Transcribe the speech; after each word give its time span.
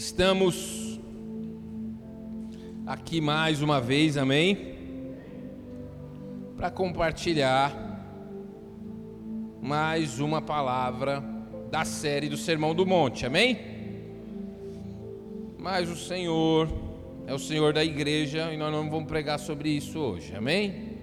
Estamos 0.00 0.98
aqui 2.86 3.20
mais 3.20 3.60
uma 3.60 3.78
vez, 3.82 4.16
amém? 4.16 4.74
Para 6.56 6.70
compartilhar 6.70 7.70
mais 9.60 10.18
uma 10.18 10.40
palavra 10.40 11.22
da 11.70 11.84
série 11.84 12.30
do 12.30 12.38
Sermão 12.38 12.74
do 12.74 12.86
Monte, 12.86 13.26
amém? 13.26 13.58
Mas 15.58 15.90
o 15.90 15.96
Senhor 15.96 16.66
é 17.26 17.34
o 17.34 17.38
Senhor 17.38 17.74
da 17.74 17.84
igreja 17.84 18.50
e 18.54 18.56
nós 18.56 18.72
não 18.72 18.88
vamos 18.88 19.06
pregar 19.06 19.38
sobre 19.38 19.68
isso 19.68 19.98
hoje, 19.98 20.34
amém? 20.34 20.96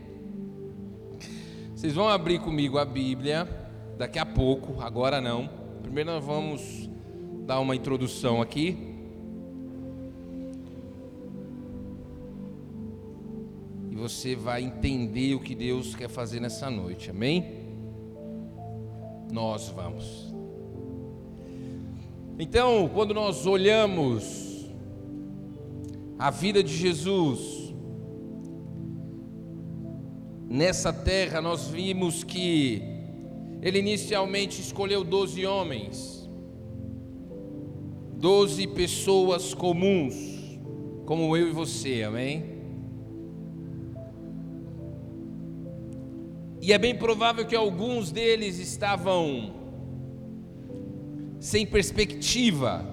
Vocês 1.76 1.93
vão 1.93 2.09
abrir 2.09 2.40
comigo 2.40 2.79
a 2.79 2.84
Bíblia 2.84 3.48
daqui 3.95 4.18
a 4.18 4.26
pouco, 4.26 4.82
agora 4.82 5.21
não. 5.21 5.48
Primeiro 5.84 6.09
nós 6.09 6.26
vamos 6.26 6.90
dar 7.45 7.59
uma 7.59 7.76
introdução 7.76 8.41
aqui. 8.41 8.87
Você 14.07 14.38
vai 14.38 14.63
entender 14.63 15.35
o 15.35 15.39
que 15.41 15.53
Deus 15.53 15.93
quer 15.93 16.07
fazer 16.07 16.39
nessa 16.39 16.71
noite, 16.71 17.09
amém? 17.09 17.45
Nós 19.29 19.67
vamos. 19.67 20.34
Então, 22.39 22.89
quando 22.93 23.13
nós 23.13 23.45
olhamos 23.45 24.65
a 26.17 26.31
vida 26.31 26.63
de 26.63 26.73
Jesus, 26.73 27.73
nessa 30.49 30.93
terra 30.93 31.41
nós 31.41 31.67
vimos 31.67 32.23
que 32.23 32.82
ele 33.62 33.79
inicialmente 33.79 34.62
escolheu 34.62 35.04
doze 35.04 35.45
homens, 35.45 36.29
doze 38.15 38.67
pessoas 38.67 39.54
comuns, 39.54 40.15
como 41.05 41.35
eu 41.35 41.49
e 41.49 41.51
você, 41.51 42.04
amém? 42.04 42.57
E 46.68 46.73
é 46.73 46.77
bem 46.77 46.93
provável 46.93 47.46
que 47.46 47.55
alguns 47.55 48.12
deles 48.12 48.60
estavam 48.60 49.54
sem 51.40 51.65
perspectiva. 51.65 52.85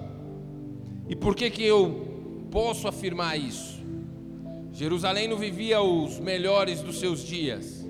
E 1.09 1.13
por 1.13 1.35
que 1.35 1.49
que 1.49 1.65
eu 1.65 2.47
posso 2.49 2.87
afirmar 2.87 3.37
isso? 3.37 3.83
Jerusalém 4.71 5.27
não 5.27 5.35
vivia 5.35 5.81
os 5.81 6.21
melhores 6.21 6.81
dos 6.81 7.01
seus 7.01 7.21
dias. 7.21 7.85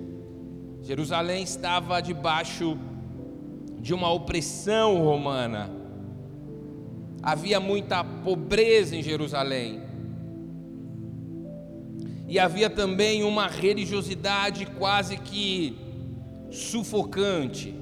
Jerusalém 0.82 1.44
estava 1.44 2.00
debaixo 2.00 2.76
de 3.78 3.94
uma 3.94 4.10
opressão 4.10 5.04
romana. 5.04 5.70
Havia 7.22 7.60
muita 7.60 8.02
pobreza 8.02 8.96
em 8.96 9.04
Jerusalém. 9.04 9.85
E 12.28 12.38
havia 12.38 12.68
também 12.68 13.22
uma 13.22 13.46
religiosidade 13.46 14.66
quase 14.66 15.16
que 15.16 15.76
sufocante. 16.50 17.74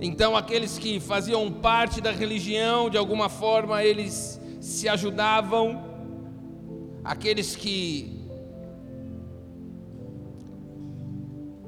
Então, 0.00 0.36
aqueles 0.36 0.78
que 0.78 1.00
faziam 1.00 1.50
parte 1.50 2.00
da 2.00 2.12
religião, 2.12 2.90
de 2.90 2.98
alguma 2.98 3.30
forma, 3.30 3.82
eles 3.82 4.38
se 4.60 4.88
ajudavam, 4.88 5.82
aqueles 7.02 7.56
que 7.56 8.16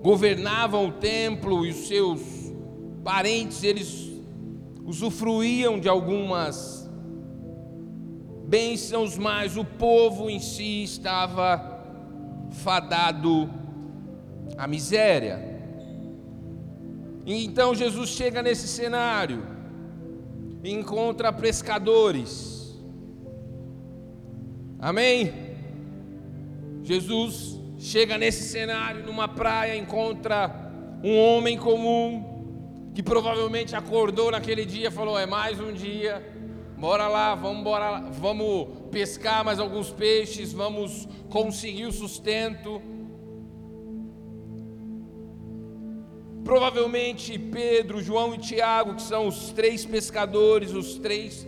governavam 0.03 0.89
o 0.89 0.93
templo 0.93 1.65
e 1.65 1.71
os 1.71 1.89
seus 1.89 2.21
parentes, 3.03 3.63
eles 3.63 4.09
usufruíam 4.85 5.79
de 5.79 5.89
algumas 5.89 6.88
bênçãos, 8.49 9.19
mas 9.19 9.57
o 9.57 9.65
povo 9.65 10.31
em 10.31 10.41
si 10.41 10.83
estava 10.83 11.85
fadado 12.51 13.51
à 14.57 14.67
miséria. 14.67 15.39
E 17.27 17.45
então 17.45 17.75
Jesus 17.75 18.11
chega 18.11 18.43
nesse 18.43 18.67
cenário 18.67 19.59
encontra 20.65 21.33
pescadores. 21.33 22.77
Amém? 24.79 25.33
Jesus 26.83 27.61
chega 27.79 28.17
nesse 28.17 28.49
cenário, 28.49 29.05
numa 29.05 29.29
praia, 29.29 29.77
encontra 29.77 30.73
um 31.03 31.17
homem 31.17 31.57
comum 31.57 32.91
que 32.95 33.03
provavelmente 33.03 33.77
acordou 33.77 34.31
naquele 34.31 34.65
dia 34.65 34.91
falou: 34.91 35.19
É 35.19 35.27
mais 35.27 35.61
um 35.61 35.73
dia 35.73 36.38
Bora 36.79 37.09
lá, 37.09 37.35
vamos, 37.35 37.65
bora 37.65 37.99
vamos 38.13 38.69
pescar 38.93 39.45
mais 39.45 39.59
alguns 39.59 39.91
peixes, 39.91 40.53
vamos 40.53 41.09
conseguir 41.29 41.87
o 41.87 41.93
sustento. 41.93 42.81
Provavelmente 46.45 47.37
Pedro, 47.37 48.01
João 48.01 48.33
e 48.33 48.39
Tiago, 48.39 48.95
que 48.95 49.03
são 49.03 49.27
os 49.27 49.51
três 49.51 49.85
pescadores, 49.85 50.73
os 50.73 50.95
três 51.01 51.45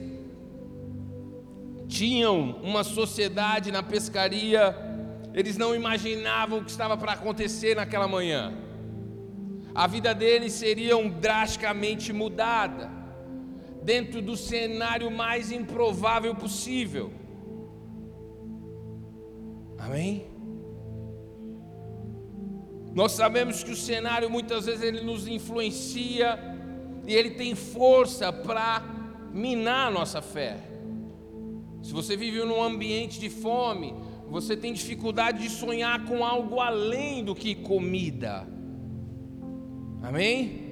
tinham 1.86 2.56
uma 2.60 2.82
sociedade 2.82 3.70
na 3.70 3.84
pescaria, 3.84 4.76
eles 5.32 5.56
não 5.56 5.76
imaginavam 5.76 6.58
o 6.58 6.64
que 6.64 6.72
estava 6.72 6.97
para 6.97 7.12
acontecer 7.12 7.76
naquela 7.76 8.08
manhã. 8.08 8.52
A 9.72 9.86
vida 9.86 10.12
deles 10.12 10.54
seria 10.54 10.97
drasticamente 11.08 12.12
mudada 12.12 12.99
dentro 13.82 14.20
do 14.20 14.36
cenário 14.36 15.10
mais 15.10 15.50
improvável 15.50 16.34
possível. 16.34 17.12
Amém? 19.78 20.26
Nós 22.92 23.12
sabemos 23.12 23.62
que 23.62 23.70
o 23.70 23.76
cenário 23.76 24.28
muitas 24.28 24.66
vezes 24.66 24.82
ele 24.82 25.00
nos 25.00 25.26
influencia 25.26 26.38
e 27.06 27.14
ele 27.14 27.30
tem 27.30 27.54
força 27.54 28.32
para 28.32 28.82
minar 29.32 29.88
a 29.88 29.91
nossa 29.91 30.20
fé. 30.20 30.58
Se 31.82 31.92
você 31.92 32.16
vive 32.16 32.44
num 32.44 32.62
ambiente 32.62 33.18
de 33.18 33.30
fome, 33.30 33.94
você 34.28 34.56
tem 34.56 34.72
dificuldade 34.72 35.42
de 35.42 35.48
sonhar 35.48 36.04
com 36.04 36.24
algo 36.24 36.60
além 36.60 37.24
do 37.24 37.34
que 37.34 37.54
comida. 37.54 38.47
Amém? 40.02 40.69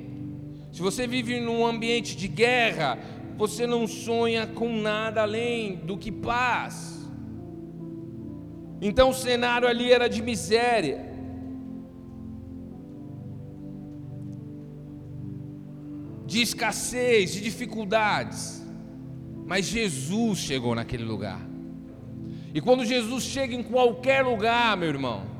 Se 0.72 0.82
você 0.82 1.06
vive 1.06 1.40
num 1.40 1.66
ambiente 1.66 2.16
de 2.16 2.28
guerra, 2.28 2.98
você 3.36 3.66
não 3.66 3.86
sonha 3.86 4.46
com 4.46 4.80
nada 4.80 5.22
além 5.22 5.76
do 5.76 5.96
que 5.96 6.10
paz. 6.10 7.08
Então 8.80 9.10
o 9.10 9.14
cenário 9.14 9.66
ali 9.66 9.92
era 9.92 10.08
de 10.08 10.22
miséria. 10.22 11.06
De 16.26 16.42
escassez, 16.42 17.32
de 17.32 17.40
dificuldades. 17.40 18.62
Mas 19.46 19.66
Jesus 19.66 20.38
chegou 20.38 20.74
naquele 20.74 21.04
lugar. 21.04 21.40
E 22.54 22.60
quando 22.60 22.84
Jesus 22.84 23.24
chega 23.24 23.54
em 23.54 23.62
qualquer 23.62 24.22
lugar, 24.22 24.76
meu 24.76 24.88
irmão, 24.88 25.37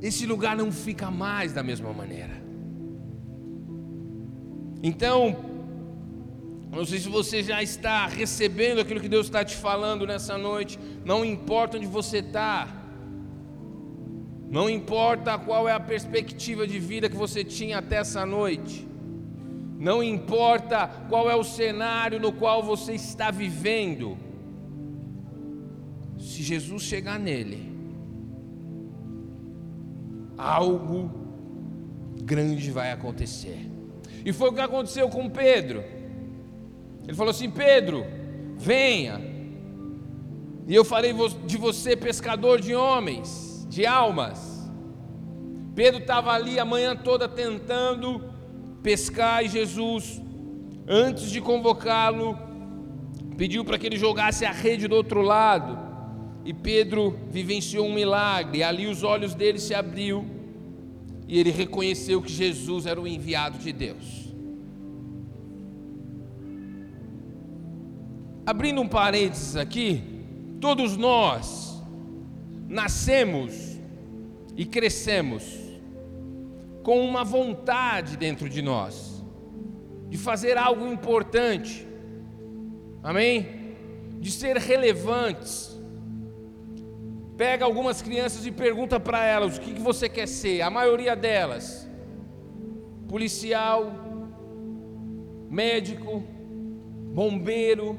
esse 0.00 0.26
lugar 0.26 0.56
não 0.56 0.70
fica 0.70 1.10
mais 1.10 1.52
da 1.52 1.62
mesma 1.62 1.92
maneira. 1.92 2.42
Então, 4.82 5.36
não 6.70 6.84
sei 6.84 7.00
se 7.00 7.08
você 7.08 7.42
já 7.42 7.62
está 7.62 8.06
recebendo 8.06 8.80
aquilo 8.80 9.00
que 9.00 9.08
Deus 9.08 9.26
está 9.26 9.44
te 9.44 9.56
falando 9.56 10.06
nessa 10.06 10.38
noite, 10.38 10.78
não 11.04 11.24
importa 11.24 11.76
onde 11.76 11.86
você 11.86 12.18
está, 12.18 12.68
não 14.48 14.70
importa 14.70 15.38
qual 15.38 15.68
é 15.68 15.72
a 15.72 15.80
perspectiva 15.80 16.66
de 16.66 16.78
vida 16.78 17.08
que 17.08 17.16
você 17.16 17.42
tinha 17.42 17.78
até 17.78 17.96
essa 17.96 18.24
noite, 18.24 18.86
não 19.78 20.02
importa 20.02 20.86
qual 21.08 21.30
é 21.30 21.34
o 21.34 21.44
cenário 21.44 22.20
no 22.20 22.32
qual 22.32 22.62
você 22.62 22.94
está 22.94 23.30
vivendo, 23.30 24.16
se 26.18 26.42
Jesus 26.42 26.82
chegar 26.82 27.18
nele, 27.18 27.67
algo 30.38 31.10
grande 32.22 32.70
vai 32.70 32.92
acontecer. 32.92 33.68
E 34.24 34.32
foi 34.32 34.50
o 34.50 34.52
que 34.52 34.60
aconteceu 34.60 35.08
com 35.08 35.28
Pedro. 35.28 35.82
Ele 37.06 37.16
falou 37.16 37.30
assim: 37.30 37.50
Pedro, 37.50 38.06
venha. 38.56 39.20
E 40.66 40.74
eu 40.74 40.84
falei 40.84 41.14
de 41.46 41.56
você, 41.56 41.96
pescador 41.96 42.60
de 42.60 42.74
homens, 42.74 43.66
de 43.68 43.86
almas. 43.86 44.70
Pedro 45.74 46.00
estava 46.00 46.32
ali 46.32 46.58
a 46.58 46.64
manhã 46.64 46.94
toda 46.94 47.28
tentando 47.28 48.22
pescar 48.82 49.44
e 49.44 49.48
Jesus, 49.48 50.20
antes 50.86 51.30
de 51.30 51.40
convocá-lo, 51.40 52.38
pediu 53.36 53.64
para 53.64 53.78
que 53.78 53.86
ele 53.86 53.96
jogasse 53.96 54.44
a 54.44 54.52
rede 54.52 54.86
do 54.86 54.96
outro 54.96 55.22
lado 55.22 55.87
e 56.48 56.54
Pedro 56.54 57.14
vivenciou 57.30 57.86
um 57.86 57.92
milagre. 57.92 58.62
Ali 58.62 58.86
os 58.86 59.02
olhos 59.02 59.34
dele 59.34 59.58
se 59.58 59.74
abriu 59.74 60.24
e 61.28 61.38
ele 61.38 61.50
reconheceu 61.50 62.22
que 62.22 62.32
Jesus 62.32 62.86
era 62.86 62.98
o 62.98 63.06
enviado 63.06 63.58
de 63.58 63.70
Deus. 63.70 64.32
Abrindo 68.46 68.80
um 68.80 68.88
parênteses 68.88 69.56
aqui, 69.56 70.02
todos 70.58 70.96
nós 70.96 71.82
nascemos 72.66 73.78
e 74.56 74.64
crescemos 74.64 75.44
com 76.82 77.06
uma 77.06 77.24
vontade 77.24 78.16
dentro 78.16 78.48
de 78.48 78.62
nós 78.62 79.22
de 80.08 80.16
fazer 80.16 80.56
algo 80.56 80.90
importante. 80.90 81.86
Amém? 83.02 83.74
De 84.18 84.30
ser 84.30 84.56
relevantes 84.56 85.77
Pega 87.38 87.64
algumas 87.64 88.02
crianças 88.02 88.44
e 88.44 88.50
pergunta 88.50 88.98
para 88.98 89.24
elas 89.24 89.56
o 89.56 89.60
que, 89.60 89.74
que 89.74 89.80
você 89.80 90.08
quer 90.08 90.26
ser. 90.26 90.60
A 90.60 90.68
maioria 90.68 91.14
delas, 91.14 91.88
policial, 93.08 93.92
médico, 95.48 96.24
bombeiro, 97.14 97.96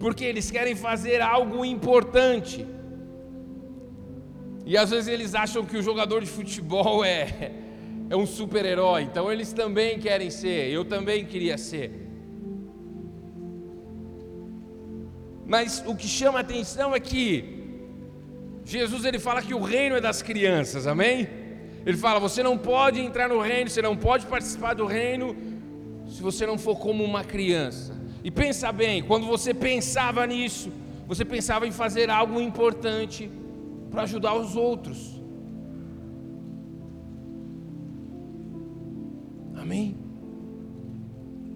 porque 0.00 0.24
eles 0.24 0.50
querem 0.50 0.74
fazer 0.74 1.22
algo 1.22 1.64
importante. 1.64 2.66
E 4.66 4.76
às 4.76 4.90
vezes 4.90 5.06
eles 5.06 5.32
acham 5.36 5.64
que 5.64 5.76
o 5.76 5.82
jogador 5.82 6.22
de 6.22 6.26
futebol 6.26 7.04
é, 7.06 7.52
é 8.10 8.16
um 8.16 8.26
super-herói, 8.26 9.02
então 9.02 9.30
eles 9.30 9.52
também 9.52 9.96
querem 10.00 10.28
ser, 10.28 10.72
eu 10.72 10.84
também 10.84 11.24
queria 11.24 11.56
ser. 11.56 12.01
Mas 15.46 15.82
o 15.86 15.94
que 15.94 16.06
chama 16.06 16.38
a 16.38 16.42
atenção 16.42 16.94
é 16.94 17.00
que 17.00 17.62
Jesus 18.64 19.04
ele 19.04 19.18
fala 19.18 19.42
que 19.42 19.54
o 19.54 19.60
reino 19.62 19.96
é 19.96 20.00
das 20.00 20.22
crianças, 20.22 20.86
amém? 20.86 21.28
Ele 21.84 21.96
fala: 21.96 22.20
você 22.20 22.42
não 22.42 22.56
pode 22.56 23.00
entrar 23.00 23.28
no 23.28 23.40
reino, 23.40 23.68
você 23.68 23.82
não 23.82 23.96
pode 23.96 24.26
participar 24.26 24.74
do 24.74 24.86
reino 24.86 25.36
se 26.08 26.22
você 26.22 26.46
não 26.46 26.58
for 26.58 26.78
como 26.78 27.02
uma 27.02 27.24
criança. 27.24 28.00
E 28.22 28.30
pensa 28.30 28.70
bem, 28.70 29.02
quando 29.02 29.26
você 29.26 29.52
pensava 29.52 30.26
nisso, 30.26 30.70
você 31.08 31.24
pensava 31.24 31.66
em 31.66 31.72
fazer 31.72 32.08
algo 32.08 32.40
importante 32.40 33.30
para 33.90 34.02
ajudar 34.02 34.34
os 34.34 34.54
outros. 34.54 35.20
Amém? 39.56 40.01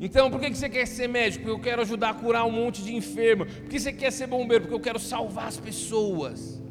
Então, 0.00 0.31
por 0.31 0.40
que 0.40 0.54
você 0.54 0.69
quer 0.69 0.87
ser 0.87 1.08
médico? 1.08 1.44
Porque 1.44 1.58
eu 1.58 1.62
quero 1.62 1.82
ajudar 1.82 2.10
a 2.10 2.14
curar 2.14 2.44
um 2.44 2.50
monte 2.50 2.82
de 2.82 2.94
enfermo. 2.94 3.46
Por 3.46 3.69
que 3.69 3.81
você 3.81 3.93
quer 3.93 4.10
ser 4.10 4.26
bombeiro? 4.26 4.64
Porque 4.64 4.75
eu 4.75 4.81
quero 4.81 4.98
salvar 4.98 5.48
as 5.48 5.58
pessoas. 5.58 6.62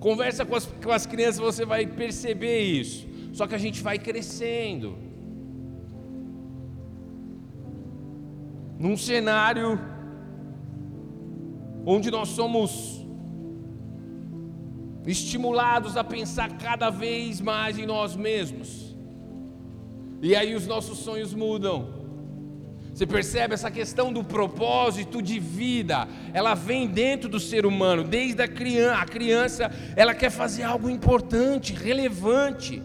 Conversa 0.00 0.44
com 0.44 0.56
as, 0.56 0.66
com 0.66 0.90
as 0.90 1.06
crianças, 1.06 1.38
você 1.38 1.64
vai 1.64 1.86
perceber 1.86 2.60
isso. 2.60 3.06
Só 3.32 3.46
que 3.46 3.54
a 3.54 3.58
gente 3.58 3.82
vai 3.82 3.98
crescendo. 3.98 4.96
Num 8.78 8.96
cenário 8.96 9.78
onde 11.84 12.10
nós 12.10 12.30
somos 12.30 13.00
estimulados 15.06 15.96
a 15.96 16.04
pensar 16.04 16.56
cada 16.56 16.88
vez 16.88 17.40
mais 17.40 17.78
em 17.78 17.86
nós 17.86 18.16
mesmos. 18.16 18.96
E 20.22 20.34
aí 20.34 20.54
os 20.54 20.66
nossos 20.66 20.98
sonhos 20.98 21.34
mudam. 21.34 22.01
Você 23.02 23.06
percebe 23.08 23.52
essa 23.52 23.68
questão 23.68 24.12
do 24.12 24.22
propósito 24.22 25.20
de 25.20 25.40
vida? 25.40 26.06
Ela 26.32 26.54
vem 26.54 26.86
dentro 26.86 27.28
do 27.28 27.40
ser 27.40 27.66
humano, 27.66 28.04
desde 28.04 28.40
a 28.40 28.46
criança. 28.46 29.00
A 29.00 29.04
criança, 29.04 29.72
ela 29.96 30.14
quer 30.14 30.30
fazer 30.30 30.62
algo 30.62 30.88
importante, 30.88 31.74
relevante. 31.74 32.80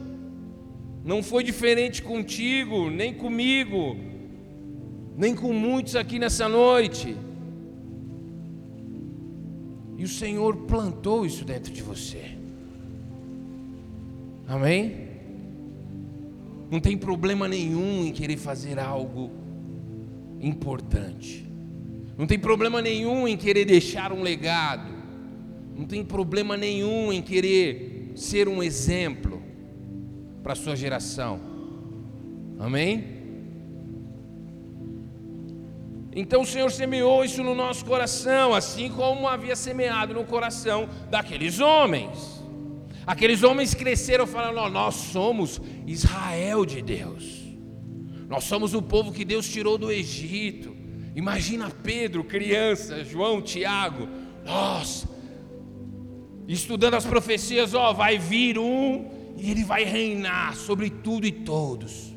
Não 1.05 1.21
foi 1.21 1.43
diferente 1.43 2.01
contigo, 2.01 2.89
nem 2.89 3.13
comigo, 3.13 3.95
nem 5.15 5.35
com 5.35 5.53
muitos 5.53 5.95
aqui 5.95 6.17
nessa 6.17 6.49
noite. 6.49 7.15
E 9.99 10.03
o 10.03 10.07
Senhor 10.07 10.57
plantou 10.65 11.27
isso 11.27 11.45
dentro 11.45 11.71
de 11.71 11.83
você. 11.83 12.31
Amém? 14.47 15.09
Não 16.71 16.79
tem 16.79 16.97
problema 16.97 17.47
nenhum 17.47 18.03
em 18.03 18.11
querer 18.11 18.37
fazer 18.37 18.79
algo 18.79 19.45
importante. 20.41 21.47
Não 22.17 22.25
tem 22.25 22.39
problema 22.39 22.81
nenhum 22.81 23.27
em 23.27 23.37
querer 23.37 23.65
deixar 23.65 24.11
um 24.11 24.21
legado. 24.21 24.91
Não 25.75 25.85
tem 25.85 26.03
problema 26.03 26.57
nenhum 26.57 27.13
em 27.13 27.21
querer 27.21 28.11
ser 28.15 28.47
um 28.47 28.63
exemplo 28.63 29.41
para 30.41 30.53
a 30.53 30.55
sua 30.55 30.75
geração. 30.75 31.39
Amém? 32.59 33.17
Então 36.15 36.41
o 36.41 36.45
Senhor 36.47 36.71
semeou 36.71 37.23
isso 37.23 37.43
no 37.43 37.53
nosso 37.53 37.85
coração, 37.85 38.55
assim 38.55 38.89
como 38.89 39.27
havia 39.27 39.55
semeado 39.55 40.15
no 40.15 40.23
coração 40.23 40.89
daqueles 41.11 41.59
homens. 41.59 42.43
Aqueles 43.05 43.43
homens 43.43 43.75
cresceram 43.75 44.25
falando: 44.25 44.71
Nós 44.71 44.95
somos 44.95 45.61
Israel 45.85 46.65
de 46.65 46.81
Deus. 46.81 47.46
Nós 48.27 48.43
somos 48.43 48.73
o 48.73 48.81
povo 48.81 49.11
que 49.11 49.23
Deus 49.23 49.49
tirou 49.49 49.77
do 49.77 49.91
Egito. 49.91 50.75
Imagina 51.15 51.71
Pedro, 51.71 52.23
criança, 52.23 53.03
João, 53.03 53.41
Tiago, 53.41 54.07
nós, 54.45 55.07
estudando 56.47 56.95
as 56.95 57.05
profecias, 57.05 57.73
ó, 57.73 57.93
vai 57.93 58.17
vir 58.17 58.59
um 58.59 59.33
e 59.37 59.49
ele 59.49 59.63
vai 59.63 59.83
reinar 59.83 60.55
sobre 60.55 60.89
tudo 60.89 61.25
e 61.25 61.31
todos. 61.31 62.13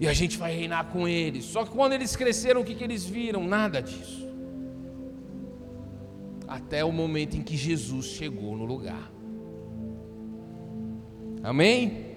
E 0.00 0.06
a 0.06 0.12
gente 0.12 0.38
vai 0.38 0.56
reinar 0.56 0.86
com 0.86 1.08
eles. 1.08 1.44
Só 1.44 1.64
que 1.64 1.70
quando 1.70 1.92
eles 1.92 2.14
cresceram, 2.14 2.60
o 2.60 2.64
que, 2.64 2.74
que 2.74 2.84
eles 2.84 3.04
viram? 3.04 3.44
Nada 3.44 3.82
disso. 3.82 4.26
Até 6.46 6.84
o 6.84 6.92
momento 6.92 7.36
em 7.36 7.42
que 7.42 7.56
Jesus 7.56 8.06
chegou 8.06 8.56
no 8.56 8.64
lugar. 8.64 9.10
Amém? 11.42 12.07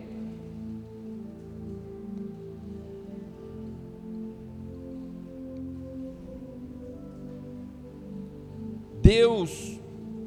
Deus 9.11 9.77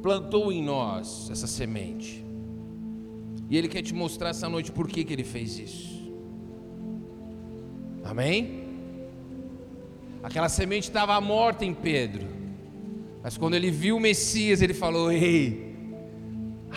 plantou 0.03 0.53
em 0.53 0.63
nós 0.63 1.31
essa 1.31 1.47
semente. 1.47 2.23
E 3.49 3.57
Ele 3.57 3.69
quer 3.69 3.83
te 3.83 3.95
mostrar 3.95 4.29
essa 4.29 4.47
noite 4.47 4.71
por 4.71 4.87
que, 4.87 5.03
que 5.05 5.13
Ele 5.13 5.25
fez 5.25 5.59
isso. 5.59 6.13
Amém? 8.05 8.65
Aquela 10.23 10.51
semente 10.51 10.89
estava 10.89 11.19
morta 11.21 11.65
em 11.65 11.73
Pedro. 11.73 12.27
Mas 13.23 13.39
quando 13.39 13.55
ele 13.55 13.71
viu 13.71 13.97
o 13.97 14.01
Messias, 14.01 14.61
ele 14.61 14.75
falou: 14.75 15.11
Ei, 15.11 15.75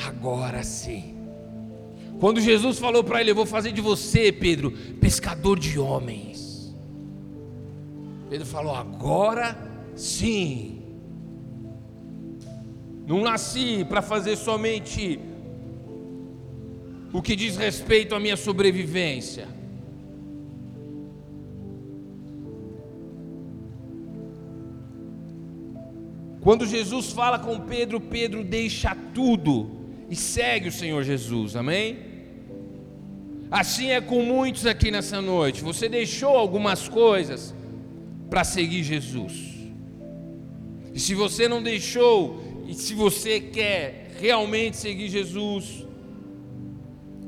agora 0.06 0.64
sim. 0.64 1.16
Quando 2.22 2.40
Jesus 2.40 2.80
falou 2.80 3.04
para 3.04 3.20
ele: 3.20 3.32
Eu 3.32 3.36
vou 3.36 3.46
fazer 3.46 3.74
de 3.74 3.82
você, 3.82 4.32
Pedro, 4.32 4.72
pescador 5.02 5.60
de 5.60 5.78
homens. 5.78 6.74
Pedro 8.30 8.46
falou: 8.46 8.74
Agora 8.74 9.58
sim. 9.94 10.77
Não 13.08 13.22
nasci 13.22 13.86
para 13.88 14.02
fazer 14.02 14.36
somente 14.36 15.18
o 17.14 17.22
que 17.22 17.38
diz 17.38 17.56
respeito 17.56 18.14
à 18.14 18.20
minha 18.20 18.36
sobrevivência. 18.36 19.48
Quando 26.42 26.66
Jesus 26.66 27.12
fala 27.14 27.40
com 27.40 27.62
Pedro, 27.62 28.02
Pedro 28.02 28.44
deixa 28.44 28.94
tudo 29.14 29.72
e 30.10 30.16
segue 30.16 30.68
o 30.68 30.72
Senhor 30.72 31.02
Jesus, 31.04 31.56
amém? 31.56 32.00
Assim 33.50 33.92
é 33.92 34.02
com 34.02 34.22
muitos 34.22 34.66
aqui 34.66 34.92
nessa 34.92 35.22
noite. 35.22 35.64
Você 35.64 35.88
deixou 35.88 36.36
algumas 36.36 36.90
coisas 36.90 37.56
para 38.30 38.44
seguir 38.44 38.84
Jesus. 38.84 39.56
E 40.94 41.00
se 41.00 41.14
você 41.14 41.48
não 41.48 41.64
deixou, 41.64 42.47
e 42.68 42.74
se 42.74 42.94
você 42.94 43.40
quer 43.40 44.12
realmente 44.20 44.76
seguir 44.76 45.08
Jesus, 45.08 45.88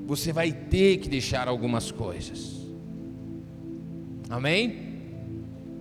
você 0.05 0.33
vai 0.33 0.51
ter 0.51 0.97
que 0.97 1.07
deixar 1.07 1.47
algumas 1.47 1.91
coisas. 1.91 2.67
Amém? 4.29 4.89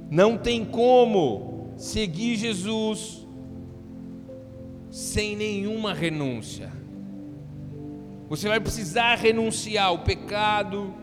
Não 0.08 0.38
tem 0.38 0.64
como 0.64 1.72
seguir 1.76 2.36
Jesus 2.36 3.26
sem 4.92 5.34
nenhuma 5.34 5.92
renúncia. 5.92 6.72
Você 8.28 8.46
vai 8.46 8.60
precisar 8.60 9.16
renunciar 9.16 9.86
ao 9.86 9.98
pecado, 10.00 10.94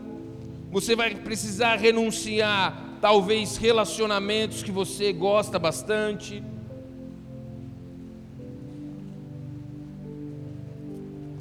você 0.70 0.96
vai 0.96 1.14
precisar 1.14 1.76
renunciar, 1.76 2.98
talvez, 3.02 3.58
relacionamentos 3.58 4.62
que 4.62 4.72
você 4.72 5.12
gosta 5.12 5.58
bastante 5.58 6.42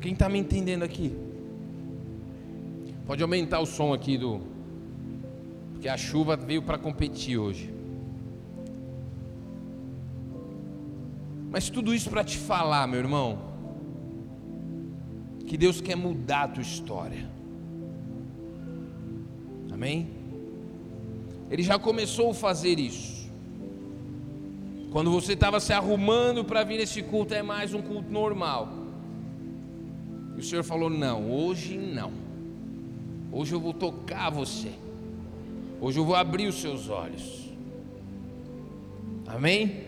Quem 0.06 0.14
está 0.14 0.30
me 0.30 0.38
entendendo 0.38 0.84
aqui? 0.84 1.18
Pode 3.08 3.24
aumentar 3.24 3.60
o 3.60 3.66
som 3.66 3.92
aqui 3.92 4.20
do. 4.20 4.40
Porque 5.72 5.90
a 5.90 5.98
chuva 5.98 6.38
veio 6.38 6.62
para 6.62 6.78
competir 6.78 7.40
hoje. 7.40 7.74
Mas 11.50 11.72
tudo 11.72 11.92
isso 11.92 12.08
para 12.12 12.24
te 12.24 12.38
falar, 12.38 12.86
meu 12.86 13.00
irmão, 13.00 13.40
que 15.48 15.58
Deus 15.58 15.82
quer 15.82 15.96
mudar 15.96 16.44
a 16.44 16.48
tua 16.50 16.62
história. 16.62 17.28
Amém? 19.74 20.08
Ele 21.50 21.64
já 21.64 21.80
começou 21.80 22.30
a 22.30 22.34
fazer 22.36 22.78
isso. 22.78 23.28
Quando 24.92 25.10
você 25.10 25.34
estava 25.34 25.60
se 25.60 25.74
arrumando 25.74 26.46
para 26.46 26.64
vir 26.64 26.78
nesse 26.78 27.02
culto, 27.02 27.34
é 27.34 27.42
mais 27.42 27.74
um 27.74 27.82
culto 27.82 28.12
normal. 28.12 28.85
E 30.36 30.40
o 30.40 30.44
Senhor 30.44 30.64
falou: 30.64 30.90
Não, 30.90 31.32
hoje 31.32 31.78
não. 31.78 32.12
Hoje 33.32 33.54
eu 33.54 33.60
vou 33.60 33.74
tocar 33.74 34.30
você. 34.30 34.72
Hoje 35.82 36.00
eu 36.00 36.06
vou 36.06 36.16
abrir 36.16 36.48
os 36.48 36.56
seus 36.56 36.90
olhos. 36.90 37.50
Amém? 39.28 39.84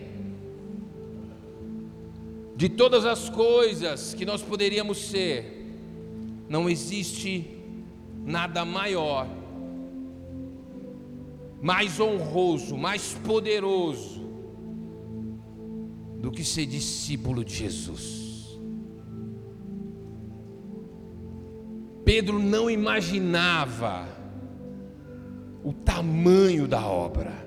De 2.56 2.68
todas 2.68 3.04
as 3.04 3.28
coisas 3.28 4.14
que 4.14 4.26
nós 4.26 4.42
poderíamos 4.42 4.98
ser, 4.98 5.66
não 6.48 6.68
existe 6.68 7.56
nada 8.24 8.64
maior 8.64 9.28
mais 11.60 11.98
honroso, 11.98 12.76
mais 12.76 13.14
poderoso 13.14 14.22
do 16.20 16.30
que 16.30 16.44
ser 16.44 16.66
discípulo 16.66 17.44
de 17.44 17.54
Jesus. 17.54 18.27
Pedro 22.08 22.38
não 22.38 22.70
imaginava 22.70 24.08
o 25.62 25.74
tamanho 25.74 26.66
da 26.66 26.86
obra. 26.86 27.46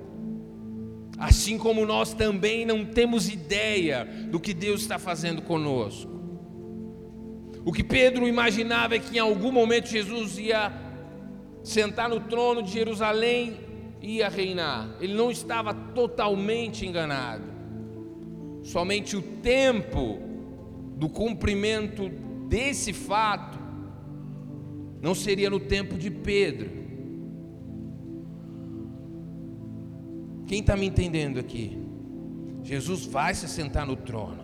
Assim 1.17 1.57
como 1.57 1.83
nós 1.83 2.13
também 2.13 2.63
não 2.63 2.85
temos 2.85 3.27
ideia 3.27 4.05
do 4.29 4.39
que 4.39 4.53
Deus 4.53 4.81
está 4.81 4.99
fazendo 4.99 5.41
conosco. 5.41 6.11
O 7.65 7.73
que 7.73 7.83
Pedro 7.83 8.27
imaginava 8.27 8.95
é 8.95 8.99
que 8.99 9.15
em 9.15 9.19
algum 9.19 9.51
momento 9.51 9.89
Jesus 9.89 10.37
ia 10.37 10.71
sentar 11.63 12.07
no 12.07 12.19
trono 12.19 12.61
de 12.61 12.71
Jerusalém 12.71 13.57
ia 13.99 14.29
reinar. 14.29 14.95
Ele 15.01 15.15
não 15.15 15.31
estava 15.31 15.73
totalmente 15.73 16.85
enganado. 16.85 17.45
Somente 18.61 19.17
o 19.17 19.23
tempo 19.23 20.19
do 20.97 21.09
cumprimento 21.09 22.09
desse 22.47 22.93
fato 22.93 23.60
não 25.01 25.15
seria 25.15 25.49
no 25.49 25.59
tempo 25.59 25.97
de 25.97 26.11
Pedro. 26.11 26.69
Quem 30.45 30.59
está 30.59 30.77
me 30.77 30.85
entendendo 30.85 31.39
aqui? 31.39 31.77
Jesus 32.61 33.05
vai 33.05 33.33
se 33.33 33.47
sentar 33.47 33.87
no 33.87 33.95
trono, 33.95 34.43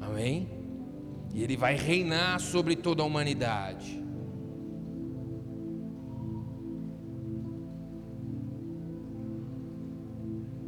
amém? 0.00 0.48
E 1.32 1.42
ele 1.42 1.56
vai 1.56 1.74
reinar 1.74 2.38
sobre 2.40 2.76
toda 2.76 3.02
a 3.02 3.06
humanidade. 3.06 4.02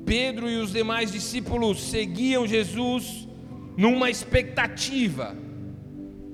Pedro 0.07 0.49
e 0.49 0.57
os 0.57 0.73
demais 0.73 1.13
discípulos 1.13 1.83
seguiam 1.83 2.47
Jesus 2.47 3.29
numa 3.77 4.09
expectativa. 4.09 5.37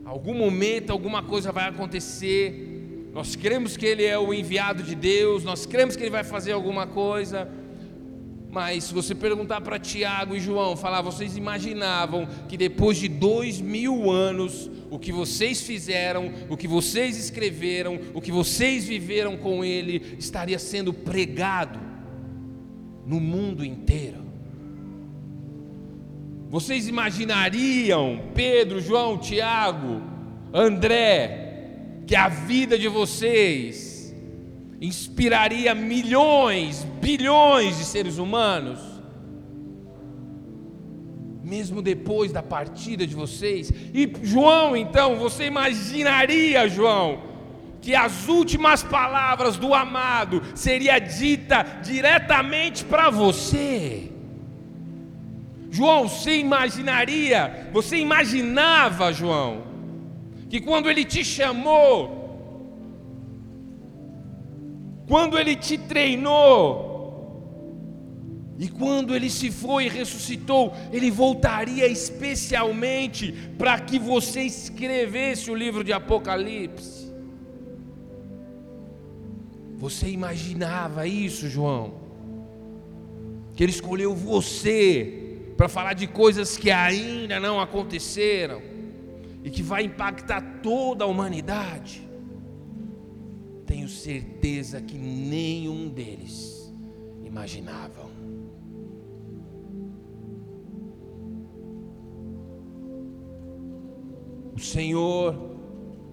Algum 0.05 0.35
momento, 0.35 0.91
alguma 0.91 1.23
coisa 1.23 1.51
vai 1.51 1.69
acontecer. 1.69 3.11
Nós 3.13 3.37
cremos 3.37 3.77
que 3.77 3.87
Ele 3.87 4.05
é 4.05 4.19
o 4.19 4.35
enviado 4.35 4.83
de 4.83 4.95
Deus, 4.95 5.45
nós 5.45 5.67
cremos 5.67 5.97
que 5.97 6.03
Ele 6.03 6.11
vai 6.11 6.25
fazer 6.25 6.53
alguma 6.53 6.87
coisa. 6.87 7.49
Mas 8.51 8.85
se 8.85 8.95
você 8.95 9.15
perguntar 9.15 9.61
para 9.63 9.81
Tiago 9.81 10.37
e 10.37 10.41
João, 10.41 10.77
falar, 10.77 11.01
vocês 11.01 11.37
imaginavam 11.37 12.29
que 12.49 12.57
depois 12.57 12.99
de 12.99 13.09
dois 13.09 13.61
mil 13.61 14.11
anos, 14.11 14.71
o 14.91 14.99
que 14.99 15.11
vocês 15.11 15.63
fizeram, 15.63 16.33
o 16.49 16.57
que 16.57 16.69
vocês 16.69 17.17
escreveram, 17.17 17.99
o 18.15 18.21
que 18.21 18.31
vocês 18.31 18.85
viveram 18.85 19.37
com 19.37 19.65
Ele, 19.65 20.17
estaria 20.19 20.59
sendo 20.59 20.93
pregado 20.93 21.81
no 23.05 23.19
mundo 23.19 23.65
inteiro. 23.65 24.24
Vocês 26.55 26.87
imaginariam, 26.87 28.31
Pedro, 28.33 28.81
João, 28.81 29.19
Tiago, 29.19 30.01
André, 30.53 32.03
que 32.07 32.15
a 32.15 32.29
vida 32.29 32.79
de 32.79 32.87
vocês 32.87 34.15
inspiraria 34.81 35.75
milhões, 35.75 36.85
bilhões 37.03 37.79
de 37.79 37.85
seres 37.85 38.19
humanos? 38.19 38.79
Mesmo 41.43 41.83
depois 41.83 42.31
da 42.31 42.41
partida 42.41 43.05
de 43.05 43.17
vocês? 43.17 43.73
E 43.93 44.13
João, 44.23 44.77
então, 44.77 45.17
você 45.17 45.47
imaginaria, 45.47 46.69
João, 46.69 47.21
que 47.81 47.97
as 47.97 48.29
últimas 48.29 48.81
palavras 48.81 49.57
do 49.57 49.75
amado 49.75 50.41
seria 50.55 51.01
dita 51.01 51.81
diretamente 51.83 52.85
para 52.85 53.11
você. 53.11 54.14
João, 55.75 56.09
você 56.09 56.37
imaginaria, 56.37 57.69
você 57.73 57.97
imaginava, 57.97 59.13
João, 59.13 59.65
que 60.49 60.61
quando 60.61 60.89
ele 60.89 61.05
te 61.05 61.25
chamou, 61.25 61.99
quando 65.09 65.37
ele 65.37 65.57
te 65.57 65.77
treinou, 65.77 66.93
e 68.57 68.69
quando 68.69 69.17
ele 69.17 69.29
se 69.29 69.51
foi 69.51 69.87
e 69.87 69.89
ressuscitou, 69.89 70.73
ele 70.93 71.11
voltaria 71.11 71.89
especialmente 71.89 73.33
para 73.59 73.81
que 73.81 73.99
você 73.99 74.43
escrevesse 74.43 75.51
o 75.51 75.57
livro 75.57 75.83
de 75.83 75.93
Apocalipse. 75.93 77.13
Você 79.77 80.07
imaginava 80.07 81.05
isso, 81.09 81.49
João? 81.49 81.95
Que 83.57 83.65
ele 83.65 83.73
escolheu 83.73 84.15
você 84.15 85.24
para 85.57 85.69
falar 85.69 85.95
de 85.95 86.07
coisas 86.07 86.57
que 86.57 86.71
ainda 86.71 87.39
não 87.39 87.61
aconteceram 87.61 88.61
e 89.43 89.51
que 89.51 89.63
vai 89.63 89.85
impactar 89.85 90.61
toda 90.63 91.05
a 91.05 91.07
humanidade. 91.07 92.03
Tenho 93.67 93.89
certeza 93.89 94.81
que 94.81 94.97
nenhum 94.97 95.89
deles 95.89 96.73
imaginavam. 97.25 98.11
O 104.55 104.61
Senhor 104.61 105.57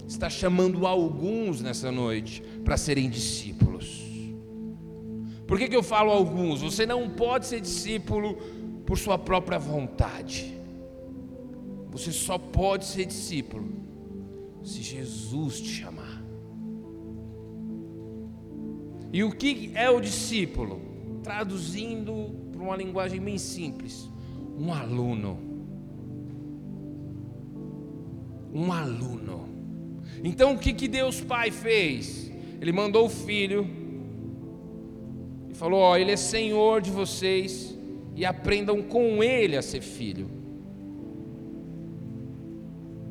está 0.07 0.29
chamando 0.29 0.85
alguns 0.85 1.61
nessa 1.61 1.91
noite 1.91 2.41
para 2.63 2.75
serem 2.75 3.09
discípulos. 3.09 4.01
Por 5.45 5.57
que, 5.59 5.67
que 5.67 5.75
eu 5.75 5.83
falo 5.83 6.11
alguns? 6.11 6.61
Você 6.61 6.85
não 6.85 7.09
pode 7.09 7.45
ser 7.45 7.59
discípulo 7.59 8.37
por 8.85 8.97
sua 8.97 9.17
própria 9.17 9.59
vontade. 9.59 10.57
Você 11.91 12.11
só 12.11 12.37
pode 12.37 12.85
ser 12.85 13.05
discípulo 13.05 13.67
se 14.63 14.81
Jesus 14.81 15.59
te 15.59 15.69
chamar. 15.69 16.21
E 19.11 19.23
o 19.23 19.31
que 19.31 19.71
é 19.75 19.89
o 19.89 19.99
discípulo? 19.99 20.81
Traduzindo 21.21 22.33
para 22.51 22.61
uma 22.61 22.75
linguagem 22.77 23.19
bem 23.19 23.37
simples, 23.37 24.09
um 24.57 24.73
aluno. 24.73 25.37
Um 28.53 28.71
aluno. 28.71 29.49
Então 30.23 30.53
o 30.53 30.57
que, 30.57 30.73
que 30.73 30.87
Deus 30.87 31.19
Pai 31.19 31.51
fez? 31.51 32.31
Ele 32.61 32.71
mandou 32.71 33.05
o 33.07 33.09
filho 33.09 33.67
e 35.49 35.53
falou: 35.53 35.79
Ó, 35.81 35.97
ele 35.97 36.11
é 36.11 36.17
senhor 36.17 36.81
de 36.81 36.91
vocês 36.91 37.77
e 38.21 38.25
aprendam 38.25 38.83
com 38.83 39.23
ele 39.23 39.57
a 39.57 39.63
ser 39.63 39.81
filho. 39.81 40.29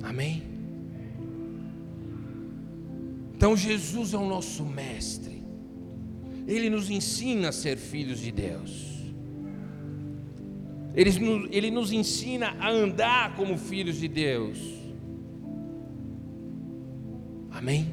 Amém? 0.05 0.45
Então 3.35 3.57
Jesus 3.57 4.15
é 4.15 4.17
o 4.17 4.29
nosso 4.29 4.65
mestre, 4.65 5.43
ele 6.47 6.71
nos 6.71 6.89
ensina 6.89 7.49
a 7.49 7.53
ser 7.53 7.77
filhos 7.77 8.21
de 8.21 8.31
Deus. 8.31 9.01
Ele, 10.95 11.11
ele 11.51 11.73
nos 11.73 11.91
ensina 11.91 12.55
a 12.61 12.71
andar 12.71 13.35
como 13.35 13.59
filhos 13.59 13.97
de 13.97 14.07
Deus. 14.07 14.61
Amém? 17.51 17.93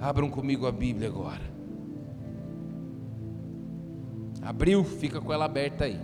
Abram 0.00 0.28
comigo 0.28 0.66
a 0.66 0.72
Bíblia 0.72 1.06
agora. 1.06 1.55
Abriu, 4.46 4.84
fica 4.84 5.20
com 5.20 5.32
ela 5.32 5.44
aberta 5.44 5.86
aí. 5.86 5.98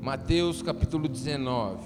Mateus 0.00 0.62
capítulo 0.62 1.06
19. 1.06 1.84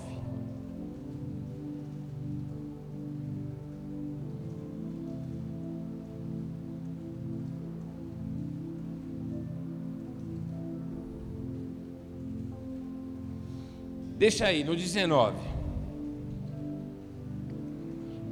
Deixa 14.16 14.46
aí, 14.46 14.62
no 14.62 14.76
19. 14.76 15.36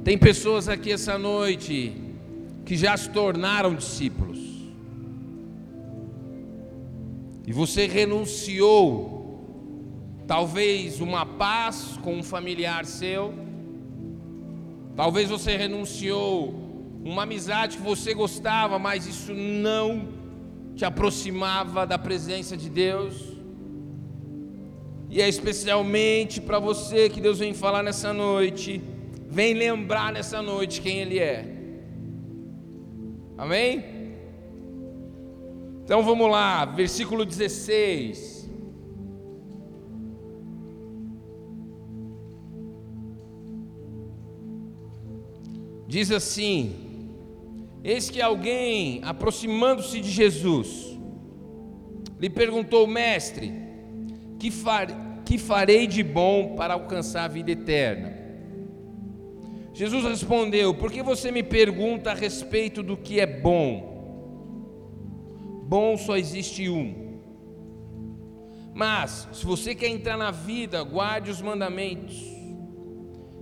Tem 0.05 0.17
pessoas 0.17 0.69
aqui 0.69 0.93
essa 0.93 1.17
noite 1.17 1.93
que 2.65 2.77
já 2.77 2.95
se 2.95 3.09
tornaram 3.09 3.75
discípulos. 3.75 4.26
E 7.47 7.53
você 7.53 7.87
renunciou, 7.87 9.39
talvez 10.27 10.99
uma 10.99 11.25
paz 11.25 11.97
com 12.03 12.15
um 12.17 12.21
familiar 12.21 12.85
seu, 12.85 13.33
talvez 14.97 15.29
você 15.29 15.55
renunciou 15.55 16.53
uma 17.05 17.23
amizade 17.23 17.77
que 17.77 17.83
você 17.83 18.13
gostava, 18.13 18.77
mas 18.77 19.07
isso 19.07 19.33
não 19.33 20.09
te 20.75 20.83
aproximava 20.83 21.87
da 21.87 21.97
presença 21.97 22.57
de 22.57 22.69
Deus. 22.69 23.37
E 25.09 25.21
é 25.21 25.29
especialmente 25.29 26.41
para 26.41 26.59
você 26.59 27.09
que 27.09 27.21
Deus 27.21 27.39
vem 27.39 27.53
falar 27.53 27.81
nessa 27.81 28.11
noite, 28.11 28.81
vem 29.29 29.53
lembrar 29.53 30.11
nessa 30.11 30.41
noite 30.41 30.81
quem 30.81 30.99
Ele 30.99 31.17
é. 31.17 31.45
Amém? 33.37 33.96
Então 35.87 36.03
vamos 36.03 36.29
lá, 36.29 36.65
versículo 36.65 37.23
16. 37.23 38.49
Diz 45.87 46.11
assim: 46.11 46.75
Eis 47.81 48.09
que 48.09 48.21
alguém, 48.21 48.99
aproximando-se 49.01 50.01
de 50.01 50.11
Jesus, 50.11 50.99
lhe 52.19 52.29
perguntou, 52.29 52.85
mestre, 52.85 53.53
que, 54.37 54.51
far, 54.51 54.87
que 55.23 55.37
farei 55.37 55.87
de 55.87 56.03
bom 56.03 56.53
para 56.57 56.73
alcançar 56.73 57.23
a 57.23 57.29
vida 57.29 57.51
eterna? 57.51 58.13
Jesus 59.73 60.03
respondeu: 60.03 60.73
Por 60.73 60.91
que 60.91 61.01
você 61.01 61.31
me 61.31 61.43
pergunta 61.43 62.11
a 62.11 62.13
respeito 62.13 62.83
do 62.83 62.97
que 62.97 63.21
é 63.21 63.25
bom? 63.25 63.96
Bom 65.67 65.97
só 65.97 66.15
existe 66.15 66.69
um. 66.69 67.19
Mas, 68.73 69.27
se 69.33 69.45
você 69.45 69.75
quer 69.75 69.89
entrar 69.89 70.17
na 70.17 70.31
vida, 70.31 70.81
guarde 70.81 71.29
os 71.29 71.41
mandamentos. 71.41 72.15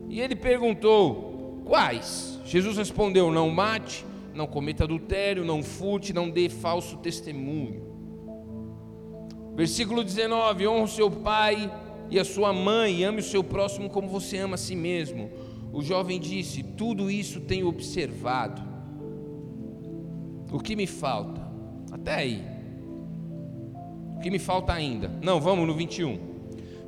E 0.09 0.19
ele 0.19 0.35
perguntou: 0.35 1.61
Quais? 1.65 2.39
Jesus 2.43 2.77
respondeu: 2.77 3.31
Não 3.31 3.51
mate, 3.51 4.03
não 4.33 4.47
cometa 4.47 4.85
adultério, 4.85 5.45
não 5.45 5.61
furte, 5.61 6.13
não 6.13 6.27
dê 6.27 6.49
falso 6.49 6.97
testemunho. 6.97 7.83
Versículo 9.53 10.03
19: 10.03 10.67
Honra 10.67 10.83
o 10.83 10.87
seu 10.87 11.11
pai 11.11 11.71
e 12.09 12.19
a 12.19 12.25
sua 12.25 12.51
mãe, 12.51 13.01
e 13.01 13.03
ame 13.03 13.19
o 13.19 13.23
seu 13.23 13.43
próximo 13.43 13.87
como 13.87 14.07
você 14.07 14.37
ama 14.37 14.55
a 14.55 14.57
si 14.57 14.75
mesmo. 14.75 15.29
O 15.71 15.83
jovem 15.83 16.19
disse: 16.19 16.63
Tudo 16.63 17.11
isso 17.11 17.41
tenho 17.41 17.67
observado. 17.67 18.63
O 20.51 20.59
que 20.59 20.75
me 20.75 20.87
falta? 20.87 21.44
Até 22.05 22.17
aí. 22.17 22.43
O 24.15 24.19
que 24.19 24.29
me 24.29 24.37
falta 24.37 24.71
ainda? 24.71 25.11
Não, 25.23 25.41
vamos 25.41 25.65
no 25.65 25.73
21. 25.73 26.19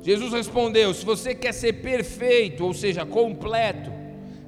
Jesus 0.00 0.32
respondeu: 0.32 0.94
Se 0.94 1.04
você 1.04 1.34
quer 1.34 1.52
ser 1.52 1.82
perfeito, 1.82 2.64
ou 2.64 2.72
seja, 2.72 3.04
completo, 3.04 3.90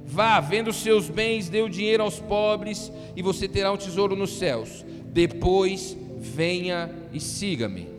vá, 0.05 0.39
vendo 0.39 0.71
seus 0.71 1.09
bens, 1.09 1.49
dê 1.49 1.61
o 1.61 1.67
dinheiro 1.67 2.03
aos 2.03 2.21
pobres, 2.21 2.89
e 3.17 3.21
você 3.21 3.49
terá 3.49 3.69
um 3.69 3.75
tesouro 3.75 4.15
nos 4.15 4.37
céus. 4.37 4.85
Depois 5.07 5.97
venha 6.17 6.89
e 7.11 7.19
siga-me. 7.19 7.89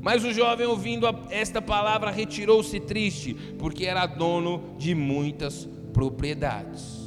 Mas 0.00 0.24
o 0.24 0.32
jovem, 0.32 0.68
ouvindo 0.68 1.08
esta 1.28 1.60
palavra, 1.60 2.12
retirou-se 2.12 2.78
triste, 2.78 3.34
porque 3.58 3.84
era 3.84 4.06
dono 4.06 4.76
de 4.78 4.94
muitas 4.94 5.68
propriedades. 5.92 7.01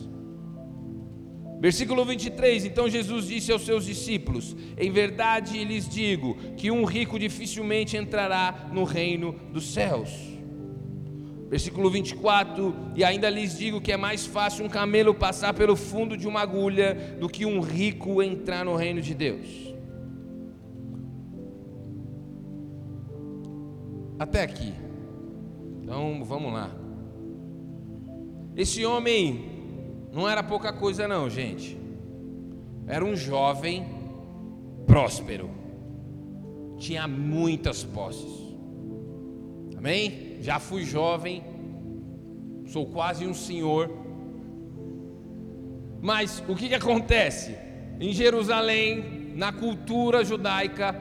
Versículo 1.60 2.04
23: 2.06 2.66
Então 2.66 2.90
Jesus 2.90 3.28
disse 3.28 3.52
aos 3.52 3.66
seus 3.66 3.86
discípulos: 3.86 4.56
Em 4.78 4.92
verdade 4.92 5.64
lhes 5.64 5.88
digo 5.88 6.36
que 6.58 6.70
um 6.70 6.84
rico 6.84 7.18
dificilmente 7.18 7.98
entrará 7.98 8.70
no 8.72 8.84
reino 8.84 9.34
dos 9.52 9.74
céus. 9.74 10.10
Versículo 11.50 11.90
24: 11.90 12.76
E 12.96 13.04
ainda 13.04 13.30
lhes 13.30 13.58
digo 13.58 13.80
que 13.80 13.92
é 13.92 13.98
mais 13.98 14.26
fácil 14.26 14.66
um 14.66 14.70
camelo 14.70 15.14
passar 15.14 15.54
pelo 15.54 15.76
fundo 15.76 16.18
de 16.18 16.28
uma 16.28 16.42
agulha 16.42 17.18
do 17.20 17.30
que 17.30 17.46
um 17.46 17.62
rico 17.62 18.22
entrar 18.22 18.66
no 18.66 18.76
reino 18.76 19.02
de 19.02 19.14
Deus. 19.14 19.74
Até 24.20 24.44
aqui. 24.44 24.74
Então 25.82 26.24
vamos 26.24 26.52
lá. 26.52 26.72
Esse 28.56 28.86
homem 28.86 29.55
não 30.16 30.30
era 30.30 30.42
pouca 30.42 30.72
coisa, 30.72 31.10
não, 31.10 31.30
gente. 31.30 31.78
Era 32.88 33.04
um 33.04 33.18
jovem 33.18 33.86
próspero. 34.88 35.50
Tinha 36.78 37.06
muitas 37.06 37.84
posses. 37.84 38.32
Amém? 39.78 40.38
Já 40.40 40.58
fui 40.58 40.86
jovem. 40.86 41.44
Sou 42.66 42.86
quase 42.86 43.28
um 43.28 43.34
senhor. 43.34 43.92
Mas 46.02 46.42
o 46.48 46.56
que, 46.56 46.70
que 46.70 46.76
acontece? 46.76 47.58
Em 48.00 48.14
Jerusalém, 48.14 49.34
na 49.36 49.52
cultura 49.52 50.24
judaica, 50.24 50.96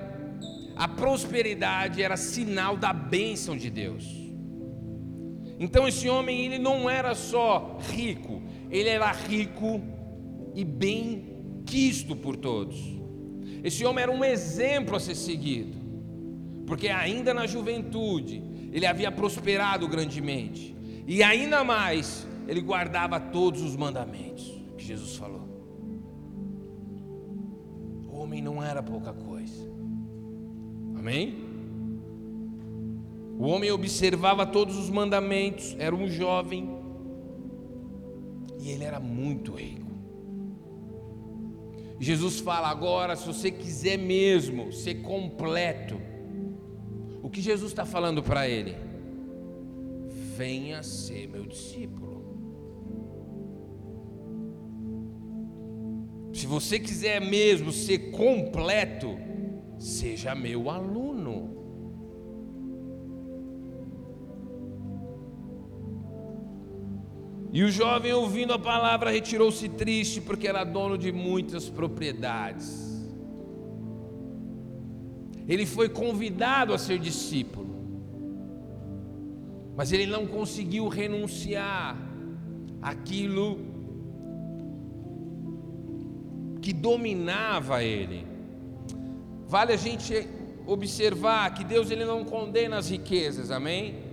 a 0.74 0.88
prosperidade 0.88 2.02
era 2.02 2.16
sinal 2.16 2.76
da 2.76 2.92
bênção 2.92 3.56
de 3.56 3.70
Deus. 3.70 4.24
Então 5.60 5.86
esse 5.86 6.08
homem 6.08 6.46
ele 6.46 6.58
não 6.58 6.90
era 6.90 7.14
só 7.14 7.78
rico, 7.92 8.42
ele 8.74 8.88
era 8.88 9.12
rico 9.12 9.80
e 10.52 10.64
bem 10.64 11.62
quisto 11.64 12.16
por 12.16 12.36
todos. 12.36 12.76
Esse 13.62 13.84
homem 13.84 14.02
era 14.02 14.10
um 14.10 14.24
exemplo 14.24 14.96
a 14.96 15.00
ser 15.00 15.14
seguido, 15.14 15.78
porque 16.66 16.88
ainda 16.88 17.32
na 17.32 17.46
juventude 17.46 18.42
ele 18.72 18.84
havia 18.84 19.12
prosperado 19.12 19.86
grandemente, 19.86 20.74
e 21.06 21.22
ainda 21.22 21.62
mais 21.62 22.26
ele 22.48 22.60
guardava 22.60 23.20
todos 23.20 23.62
os 23.62 23.76
mandamentos 23.76 24.52
que 24.76 24.84
Jesus 24.84 25.14
falou. 25.14 25.48
O 28.08 28.16
homem 28.16 28.42
não 28.42 28.60
era 28.60 28.82
pouca 28.82 29.12
coisa. 29.12 29.72
Amém? 30.98 31.44
O 33.38 33.46
homem 33.46 33.70
observava 33.70 34.44
todos 34.44 34.76
os 34.76 34.90
mandamentos, 34.90 35.76
era 35.78 35.94
um 35.94 36.08
jovem 36.08 36.83
e 38.64 38.70
ele 38.70 38.82
era 38.82 38.98
muito 38.98 39.52
rico. 39.52 39.92
Jesus 42.00 42.40
fala 42.40 42.68
agora: 42.68 43.14
se 43.14 43.26
você 43.26 43.50
quiser 43.50 43.98
mesmo 43.98 44.72
ser 44.72 45.02
completo, 45.02 46.00
o 47.22 47.28
que 47.28 47.42
Jesus 47.42 47.72
está 47.72 47.84
falando 47.84 48.22
para 48.22 48.48
ele? 48.48 48.74
Venha 50.34 50.82
ser 50.82 51.28
meu 51.28 51.44
discípulo. 51.44 52.14
Se 56.32 56.46
você 56.46 56.80
quiser 56.80 57.20
mesmo 57.20 57.70
ser 57.70 58.10
completo, 58.12 59.18
seja 59.78 60.34
meu 60.34 60.70
aluno. 60.70 61.23
E 67.56 67.62
o 67.62 67.70
jovem, 67.70 68.12
ouvindo 68.12 68.52
a 68.52 68.58
palavra, 68.58 69.12
retirou-se 69.12 69.68
triste, 69.68 70.20
porque 70.20 70.48
era 70.48 70.64
dono 70.64 70.98
de 70.98 71.12
muitas 71.12 71.70
propriedades. 71.70 73.00
Ele 75.46 75.64
foi 75.64 75.88
convidado 75.88 76.74
a 76.74 76.78
ser 76.78 76.98
discípulo, 76.98 77.72
mas 79.76 79.92
ele 79.92 80.04
não 80.04 80.26
conseguiu 80.26 80.88
renunciar 80.88 81.96
aquilo 82.82 83.60
que 86.60 86.72
dominava 86.72 87.84
ele. 87.84 88.26
Vale 89.46 89.74
a 89.74 89.76
gente 89.76 90.28
observar 90.66 91.54
que 91.54 91.62
Deus 91.62 91.92
ele 91.92 92.04
não 92.04 92.24
condena 92.24 92.78
as 92.78 92.90
riquezas, 92.90 93.52
amém? 93.52 94.03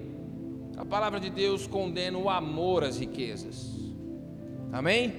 A 0.82 0.86
palavra 0.86 1.20
de 1.20 1.30
Deus 1.30 1.67
condena 1.67 2.17
o 2.17 2.28
amor 2.28 2.84
às 2.84 2.98
riquezas. 2.98 3.70
Amém? 4.74 5.13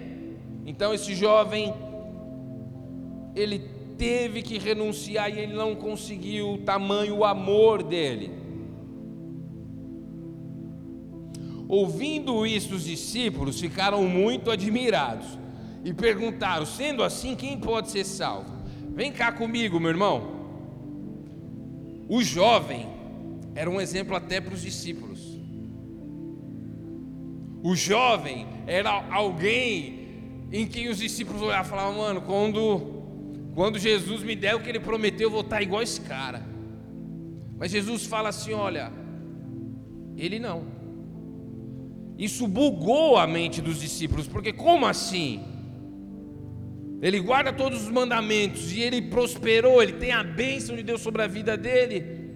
Então 0.66 0.92
esse 0.92 1.14
jovem 1.14 1.72
ele 3.32 3.60
teve 3.96 4.42
que 4.42 4.58
renunciar 4.58 5.30
e 5.30 5.38
ele 5.38 5.54
não 5.54 5.76
conseguiu 5.76 6.60
tamanho 6.66 7.18
o 7.18 7.24
amor 7.24 7.84
dele. 7.84 8.32
Ouvindo 11.68 12.44
isso, 12.44 12.74
os 12.74 12.84
discípulos 12.84 13.60
ficaram 13.60 14.02
muito 14.02 14.50
admirados 14.50 15.38
e 15.84 15.94
perguntaram: 15.94 16.66
sendo 16.66 17.04
assim, 17.04 17.36
quem 17.36 17.56
pode 17.56 17.88
ser 17.88 18.04
salvo? 18.04 18.52
Vem 18.88 19.12
cá 19.12 19.30
comigo, 19.30 19.78
meu 19.78 19.90
irmão. 19.90 20.42
O 22.08 22.20
jovem 22.20 22.88
era 23.54 23.70
um 23.70 23.80
exemplo 23.80 24.16
até 24.16 24.40
para 24.40 24.54
os 24.54 24.62
discípulos. 24.62 25.11
O 27.62 27.76
jovem 27.76 28.46
era 28.66 28.90
alguém 29.10 30.02
em 30.50 30.66
quem 30.66 30.88
os 30.88 30.98
discípulos 30.98 31.40
olhavam 31.40 31.66
e 31.66 31.70
falavam: 31.70 31.98
Mano, 31.98 32.22
quando, 32.22 33.02
quando 33.54 33.78
Jesus 33.78 34.22
me 34.22 34.34
der 34.34 34.56
o 34.56 34.60
que 34.60 34.68
ele 34.68 34.80
prometeu, 34.80 35.28
eu 35.28 35.30
vou 35.30 35.42
estar 35.42 35.62
igual 35.62 35.80
esse 35.80 36.00
cara. 36.00 36.44
Mas 37.56 37.70
Jesus 37.70 38.04
fala 38.04 38.30
assim: 38.30 38.52
Olha, 38.52 38.92
ele 40.16 40.40
não. 40.40 40.66
Isso 42.18 42.46
bugou 42.46 43.16
a 43.16 43.26
mente 43.26 43.62
dos 43.62 43.80
discípulos, 43.80 44.26
porque 44.26 44.52
como 44.52 44.84
assim? 44.84 45.42
Ele 47.00 47.18
guarda 47.18 47.52
todos 47.52 47.82
os 47.82 47.90
mandamentos 47.90 48.72
e 48.72 48.80
ele 48.80 49.02
prosperou, 49.02 49.82
ele 49.82 49.94
tem 49.94 50.12
a 50.12 50.22
bênção 50.22 50.76
de 50.76 50.82
Deus 50.82 51.00
sobre 51.00 51.22
a 51.22 51.26
vida 51.26 51.56
dele. 51.56 52.30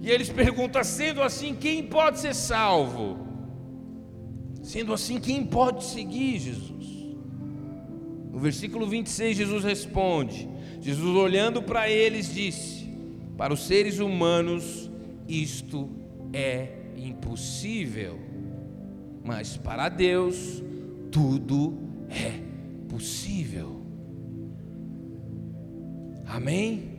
E 0.00 0.10
eles 0.10 0.28
perguntam: 0.28 0.82
sendo 0.82 1.22
assim, 1.22 1.54
quem 1.54 1.84
pode 1.84 2.18
ser 2.18 2.34
salvo? 2.34 3.21
Sendo 4.62 4.92
assim, 4.92 5.18
quem 5.18 5.44
pode 5.44 5.84
seguir 5.84 6.38
Jesus? 6.38 7.16
No 8.30 8.38
versículo 8.38 8.86
26, 8.86 9.36
Jesus 9.36 9.64
responde: 9.64 10.48
Jesus, 10.80 11.16
olhando 11.16 11.62
para 11.62 11.90
eles, 11.90 12.32
disse: 12.32 12.88
Para 13.36 13.52
os 13.52 13.66
seres 13.66 13.98
humanos, 13.98 14.90
isto 15.28 15.90
é 16.32 16.68
impossível, 16.96 18.18
mas 19.24 19.56
para 19.56 19.88
Deus, 19.88 20.62
tudo 21.10 21.76
é 22.08 22.40
possível. 22.88 23.82
Amém? 26.24 26.91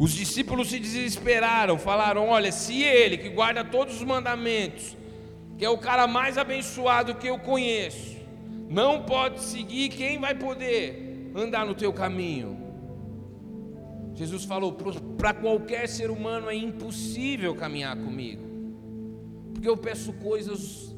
Os 0.00 0.12
discípulos 0.12 0.70
se 0.70 0.78
desesperaram, 0.78 1.76
falaram: 1.78 2.26
Olha, 2.30 2.50
se 2.50 2.82
ele 2.82 3.18
que 3.18 3.28
guarda 3.28 3.62
todos 3.62 3.96
os 3.96 4.02
mandamentos, 4.02 4.96
que 5.58 5.64
é 5.64 5.68
o 5.68 5.76
cara 5.76 6.06
mais 6.06 6.38
abençoado 6.38 7.16
que 7.16 7.26
eu 7.26 7.38
conheço, 7.38 8.16
não 8.66 9.02
pode 9.02 9.40
seguir, 9.42 9.90
quem 9.90 10.18
vai 10.18 10.34
poder 10.34 11.30
andar 11.34 11.66
no 11.66 11.74
teu 11.74 11.92
caminho? 11.92 12.56
Jesus 14.14 14.44
falou: 14.44 14.72
Para 15.18 15.34
qualquer 15.34 15.86
ser 15.86 16.10
humano 16.10 16.48
é 16.48 16.54
impossível 16.54 17.54
caminhar 17.54 17.94
comigo, 17.94 18.42
porque 19.52 19.68
eu 19.68 19.76
peço 19.76 20.14
coisas 20.14 20.96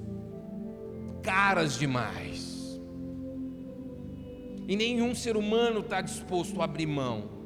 caras 1.24 1.76
demais, 1.76 2.80
e 4.68 4.76
nenhum 4.76 5.12
ser 5.12 5.36
humano 5.36 5.80
está 5.80 6.00
disposto 6.00 6.60
a 6.60 6.66
abrir 6.66 6.86
mão 6.86 7.41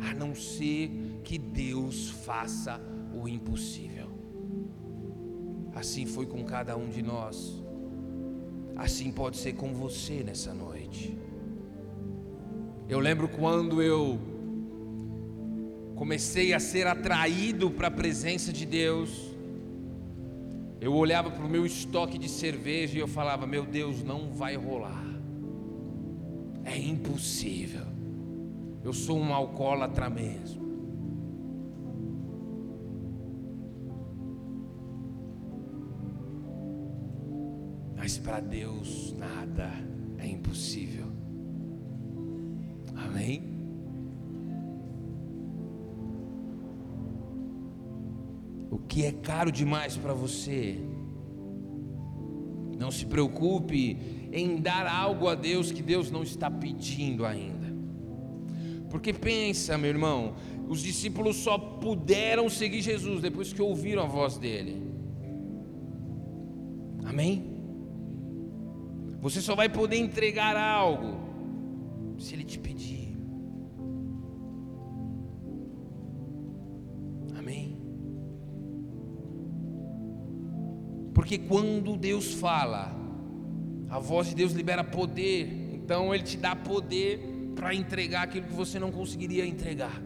a 0.00 0.14
não 0.14 0.34
ser 0.34 0.90
que 1.24 1.38
Deus 1.38 2.10
faça 2.10 2.80
o 3.14 3.28
impossível. 3.28 4.08
Assim 5.74 6.06
foi 6.06 6.26
com 6.26 6.44
cada 6.44 6.76
um 6.76 6.88
de 6.88 7.02
nós, 7.02 7.62
assim 8.76 9.12
pode 9.12 9.36
ser 9.36 9.54
com 9.54 9.72
você 9.72 10.22
nessa 10.24 10.52
noite. 10.52 11.16
Eu 12.88 13.00
lembro 13.00 13.28
quando 13.28 13.82
eu 13.82 14.18
comecei 15.94 16.54
a 16.54 16.60
ser 16.60 16.86
atraído 16.86 17.70
para 17.70 17.88
a 17.88 17.90
presença 17.90 18.52
de 18.52 18.64
Deus, 18.64 19.28
eu 20.80 20.94
olhava 20.94 21.30
para 21.30 21.44
o 21.44 21.48
meu 21.48 21.66
estoque 21.66 22.16
de 22.16 22.28
cerveja 22.28 22.96
e 22.96 23.00
eu 23.00 23.08
falava: 23.08 23.46
Meu 23.46 23.66
Deus, 23.66 24.02
não 24.02 24.32
vai 24.32 24.56
rolar, 24.56 25.04
é 26.64 26.78
impossível. 26.78 27.97
Eu 28.88 28.94
sou 28.94 29.18
um 29.18 29.34
alcoólatra 29.34 30.08
mesmo. 30.08 30.66
Mas 37.94 38.16
para 38.16 38.40
Deus 38.40 39.14
nada 39.18 39.70
é 40.16 40.26
impossível. 40.26 41.04
Amém? 42.96 43.42
O 48.70 48.78
que 48.78 49.04
é 49.04 49.12
caro 49.12 49.52
demais 49.52 49.98
para 49.98 50.14
você? 50.14 50.78
Não 52.78 52.90
se 52.90 53.04
preocupe 53.04 53.98
em 54.32 54.56
dar 54.62 54.86
algo 54.86 55.28
a 55.28 55.34
Deus 55.34 55.70
que 55.70 55.82
Deus 55.82 56.10
não 56.10 56.22
está 56.22 56.50
pedindo 56.50 57.26
ainda. 57.26 57.57
Porque 58.90 59.12
pensa, 59.12 59.76
meu 59.76 59.90
irmão, 59.90 60.34
os 60.68 60.82
discípulos 60.82 61.36
só 61.36 61.58
puderam 61.58 62.48
seguir 62.48 62.80
Jesus 62.80 63.20
depois 63.20 63.52
que 63.52 63.60
ouviram 63.60 64.02
a 64.02 64.06
voz 64.06 64.38
dele. 64.38 64.82
Amém? 67.04 67.58
Você 69.20 69.40
só 69.40 69.54
vai 69.54 69.68
poder 69.68 69.96
entregar 69.96 70.56
algo 70.56 71.18
se 72.18 72.34
ele 72.34 72.44
te 72.44 72.58
pedir. 72.58 73.16
Amém? 77.36 77.76
Porque 81.14 81.38
quando 81.38 81.96
Deus 81.96 82.34
fala, 82.34 82.94
a 83.88 83.98
voz 83.98 84.28
de 84.28 84.34
Deus 84.34 84.52
libera 84.52 84.84
poder, 84.84 85.74
então 85.74 86.14
ele 86.14 86.22
te 86.22 86.36
dá 86.36 86.54
poder 86.54 87.37
para 87.58 87.74
entregar 87.74 88.22
aquilo 88.22 88.46
que 88.46 88.52
você 88.52 88.78
não 88.78 88.92
conseguiria 88.92 89.44
entregar. 89.44 90.00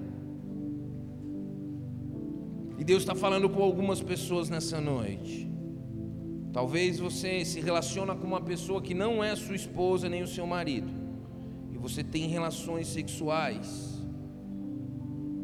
E 2.78 2.82
Deus 2.82 3.02
está 3.02 3.14
falando 3.14 3.48
com 3.50 3.62
algumas 3.62 4.00
pessoas 4.00 4.48
nessa 4.48 4.80
noite. 4.80 5.50
Talvez 6.50 6.98
você 6.98 7.44
se 7.44 7.60
relaciona 7.60 8.14
com 8.14 8.26
uma 8.26 8.40
pessoa 8.40 8.80
que 8.80 8.94
não 8.94 9.22
é 9.22 9.36
sua 9.36 9.54
esposa 9.54 10.08
nem 10.08 10.22
o 10.22 10.26
seu 10.26 10.46
marido. 10.46 10.90
E 11.72 11.76
você 11.76 12.02
tem 12.02 12.26
relações 12.26 12.88
sexuais. 12.88 14.02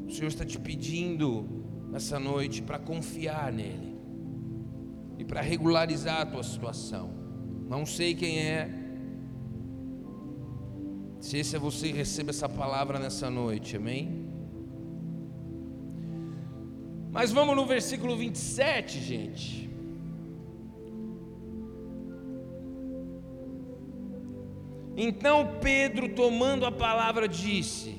O 0.06 0.10
Senhor 0.10 0.28
está 0.28 0.46
te 0.46 0.58
pedindo 0.58 1.46
nessa 1.92 2.18
noite 2.18 2.62
para 2.62 2.78
confiar 2.78 3.52
nele. 3.52 3.96
E 5.18 5.24
para 5.24 5.42
regularizar 5.42 6.22
a 6.22 6.26
tua 6.26 6.42
situação. 6.42 7.10
Não 7.68 7.84
sei 7.84 8.14
quem 8.14 8.38
é, 8.38 8.70
se 11.28 11.36
esse 11.36 11.56
é 11.56 11.58
você, 11.58 11.92
receba 11.92 12.30
essa 12.30 12.48
palavra 12.48 12.98
nessa 12.98 13.28
noite, 13.28 13.76
amém? 13.76 14.26
Mas 17.12 17.30
vamos 17.30 17.54
no 17.54 17.66
versículo 17.66 18.16
27, 18.16 18.98
gente. 18.98 19.68
Então 24.96 25.58
Pedro, 25.60 26.14
tomando 26.14 26.64
a 26.64 26.72
palavra, 26.72 27.28
disse: 27.28 27.94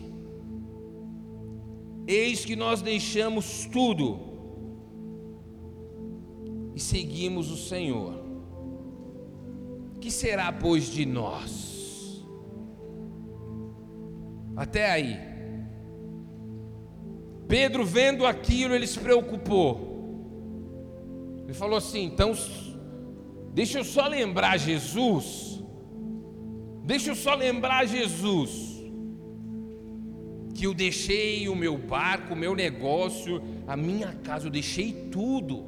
Eis 2.07 2.43
que 2.43 2.55
nós 2.55 2.81
deixamos 2.81 3.67
tudo 3.71 4.19
e 6.73 6.79
seguimos 6.79 7.51
o 7.51 7.57
Senhor. 7.57 8.23
Que 10.01 10.09
será, 10.09 10.51
pois, 10.51 10.91
de 10.91 11.05
nós? 11.05 11.68
Até 14.59 14.91
aí. 14.91 15.17
Pedro, 17.47 17.85
vendo 17.85 18.25
aquilo, 18.25 18.75
ele 18.75 18.85
se 18.85 18.99
preocupou. 18.99 19.71
Ele 21.45 21.53
falou 21.53 21.77
assim: 21.77 22.03
então, 22.03 22.33
deixa 23.53 23.79
eu 23.79 23.85
só 23.85 24.05
lembrar 24.05 24.57
Jesus. 24.57 25.63
Deixa 26.83 27.11
eu 27.11 27.15
só 27.15 27.35
lembrar 27.35 27.85
Jesus. 27.85 28.83
Que 30.53 30.65
eu 30.65 30.73
deixei 30.73 31.47
o 31.47 31.55
meu 31.55 31.77
barco, 31.77 32.33
o 32.33 32.37
meu 32.37 32.53
negócio, 32.53 33.41
a 33.65 33.77
minha 33.77 34.11
casa, 34.11 34.47
eu 34.47 34.51
deixei 34.51 34.91
tudo. 35.09 35.67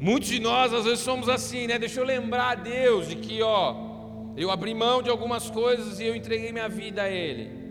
Muitos 0.00 0.30
de 0.30 0.40
nós 0.40 0.72
às 0.72 0.84
vezes 0.86 1.00
somos 1.00 1.28
assim, 1.28 1.66
né? 1.66 1.78
Deixa 1.78 2.00
eu 2.00 2.06
lembrar 2.06 2.52
a 2.52 2.54
Deus 2.54 3.06
de 3.06 3.16
que, 3.16 3.42
ó, 3.42 3.91
eu 4.36 4.50
abri 4.50 4.74
mão 4.74 5.02
de 5.02 5.10
algumas 5.10 5.50
coisas 5.50 6.00
e 6.00 6.04
eu 6.04 6.16
entreguei 6.16 6.52
minha 6.52 6.68
vida 6.68 7.02
a 7.02 7.10
Ele. 7.10 7.62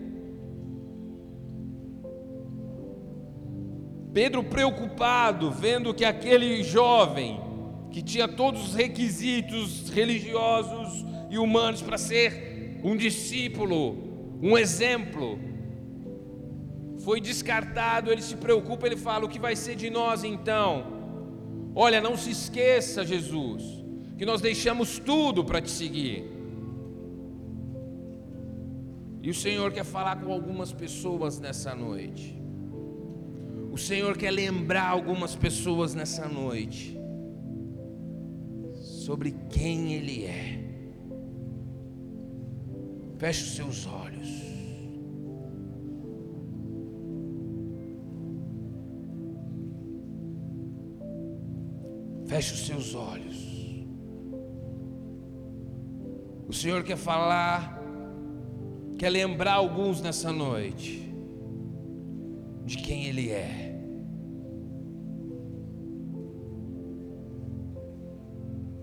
Pedro, 4.12 4.44
preocupado, 4.44 5.50
vendo 5.50 5.94
que 5.94 6.04
aquele 6.04 6.62
jovem, 6.62 7.40
que 7.90 8.02
tinha 8.02 8.28
todos 8.28 8.68
os 8.68 8.74
requisitos 8.74 9.88
religiosos 9.88 11.04
e 11.30 11.38
humanos 11.38 11.80
para 11.80 11.96
ser 11.96 12.78
um 12.84 12.94
discípulo, 12.94 13.96
um 14.42 14.56
exemplo, 14.58 15.38
foi 16.98 17.20
descartado, 17.20 18.12
ele 18.12 18.22
se 18.22 18.36
preocupa, 18.36 18.86
ele 18.86 18.96
fala: 18.96 19.24
o 19.24 19.28
que 19.28 19.38
vai 19.38 19.56
ser 19.56 19.76
de 19.76 19.88
nós 19.88 20.24
então? 20.24 21.00
Olha, 21.74 22.00
não 22.00 22.16
se 22.16 22.30
esqueça, 22.30 23.04
Jesus, 23.04 23.62
que 24.18 24.26
nós 24.26 24.40
deixamos 24.40 24.98
tudo 24.98 25.42
para 25.42 25.60
te 25.60 25.70
seguir. 25.70 26.31
E 29.22 29.30
o 29.30 29.34
Senhor 29.34 29.72
quer 29.72 29.84
falar 29.84 30.20
com 30.20 30.32
algumas 30.32 30.72
pessoas 30.72 31.38
nessa 31.38 31.74
noite. 31.76 32.36
O 33.70 33.78
Senhor 33.78 34.18
quer 34.18 34.32
lembrar 34.32 34.88
algumas 34.88 35.36
pessoas 35.36 35.94
nessa 35.94 36.28
noite 36.28 36.98
sobre 38.82 39.30
quem 39.48 39.94
Ele 39.94 40.24
é. 40.24 40.58
Feche 43.16 43.44
os 43.44 43.54
seus 43.54 43.86
olhos. 43.86 44.28
Feche 52.26 52.54
os 52.54 52.66
seus 52.66 52.94
olhos. 52.94 53.52
O 56.48 56.52
Senhor 56.52 56.82
quer 56.82 56.96
falar, 56.96 57.81
quer 59.02 59.10
lembrar 59.10 59.54
alguns 59.54 60.00
nessa 60.00 60.32
noite 60.32 61.12
de 62.64 62.76
quem 62.76 63.06
Ele 63.06 63.30
é. 63.30 63.76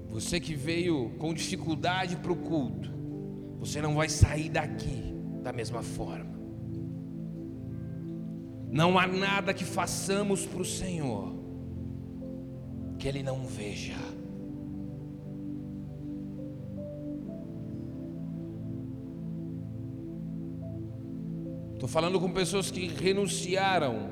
Você 0.09 0.37
que 0.37 0.53
veio 0.53 1.11
com 1.11 1.33
dificuldade 1.33 2.17
para 2.17 2.33
o 2.33 2.35
culto, 2.35 2.91
você 3.59 3.81
não 3.81 3.95
vai 3.95 4.09
sair 4.09 4.49
daqui 4.49 5.15
da 5.41 5.53
mesma 5.53 5.81
forma. 5.81 6.37
Não 8.69 8.99
há 8.99 9.07
nada 9.07 9.53
que 9.53 9.63
façamos 9.63 10.45
para 10.45 10.61
o 10.61 10.65
Senhor 10.65 11.33
que 12.97 13.07
Ele 13.07 13.23
não 13.23 13.45
veja. 13.45 13.95
Estou 21.79 21.87
falando 21.87 22.19
com 22.19 22.29
pessoas 22.29 22.69
que 22.69 22.87
renunciaram, 22.87 24.09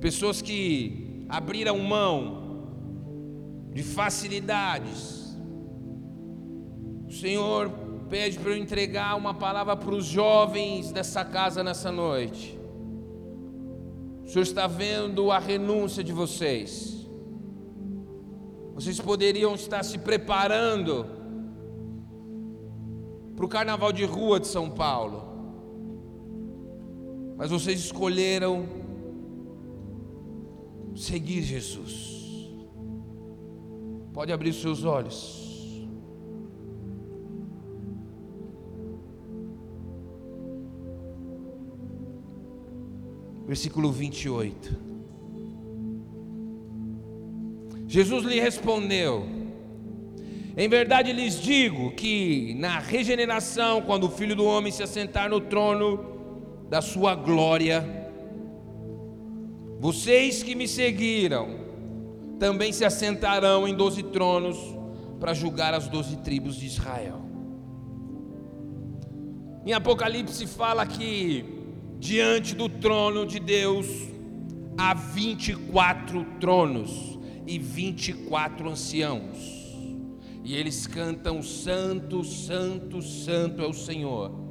pessoas 0.00 0.40
que 0.40 1.26
abriram 1.28 1.78
mão 1.80 2.62
de 3.74 3.82
facilidades. 3.82 5.36
O 7.06 7.12
Senhor 7.12 7.70
pede 8.08 8.38
para 8.38 8.52
eu 8.52 8.56
entregar 8.56 9.14
uma 9.18 9.34
palavra 9.34 9.76
para 9.76 9.94
os 9.94 10.06
jovens 10.06 10.90
dessa 10.90 11.26
casa 11.26 11.62
nessa 11.62 11.92
noite. 11.92 12.58
O 14.24 14.28
Senhor 14.28 14.44
está 14.44 14.66
vendo 14.66 15.30
a 15.30 15.38
renúncia 15.38 16.02
de 16.02 16.10
vocês. 16.10 17.06
Vocês 18.74 18.98
poderiam 18.98 19.54
estar 19.54 19.82
se 19.82 19.98
preparando 19.98 21.04
para 23.36 23.44
o 23.44 23.48
carnaval 23.48 23.92
de 23.92 24.06
rua 24.06 24.40
de 24.40 24.46
São 24.46 24.70
Paulo 24.70 25.31
mas 27.42 27.50
vocês 27.50 27.80
escolheram 27.80 28.68
seguir 30.94 31.42
Jesus. 31.42 32.54
Pode 34.12 34.32
abrir 34.32 34.52
seus 34.52 34.84
olhos. 34.84 35.88
Versículo 43.44 43.90
28. 43.90 44.76
Jesus 47.88 48.24
lhe 48.24 48.38
respondeu: 48.38 49.26
Em 50.56 50.68
verdade 50.68 51.12
lhes 51.12 51.42
digo 51.42 51.90
que 51.90 52.54
na 52.54 52.78
regeneração, 52.78 53.82
quando 53.82 54.04
o 54.04 54.10
filho 54.10 54.36
do 54.36 54.44
homem 54.44 54.70
se 54.70 54.84
assentar 54.84 55.28
no 55.28 55.40
trono, 55.40 56.21
da 56.72 56.80
sua 56.80 57.14
glória. 57.14 57.84
Vocês 59.78 60.42
que 60.42 60.54
me 60.54 60.66
seguiram 60.66 61.60
também 62.38 62.72
se 62.72 62.82
assentarão 62.82 63.68
em 63.68 63.74
doze 63.74 64.02
tronos 64.02 64.56
para 65.20 65.34
julgar 65.34 65.74
as 65.74 65.86
doze 65.86 66.16
tribos 66.22 66.56
de 66.56 66.64
Israel. 66.64 67.20
Em 69.66 69.74
Apocalipse 69.74 70.46
fala 70.46 70.86
que 70.86 71.44
diante 71.98 72.54
do 72.54 72.70
trono 72.70 73.26
de 73.26 73.38
Deus 73.38 73.86
há 74.78 74.94
24 74.94 76.24
tronos 76.40 77.18
e 77.46 77.58
24 77.58 78.70
anciãos. 78.70 79.36
E 80.42 80.54
eles 80.54 80.86
cantam: 80.86 81.42
Santo, 81.42 82.24
Santo, 82.24 83.02
Santo 83.02 83.60
é 83.60 83.66
o 83.66 83.74
Senhor 83.74 84.41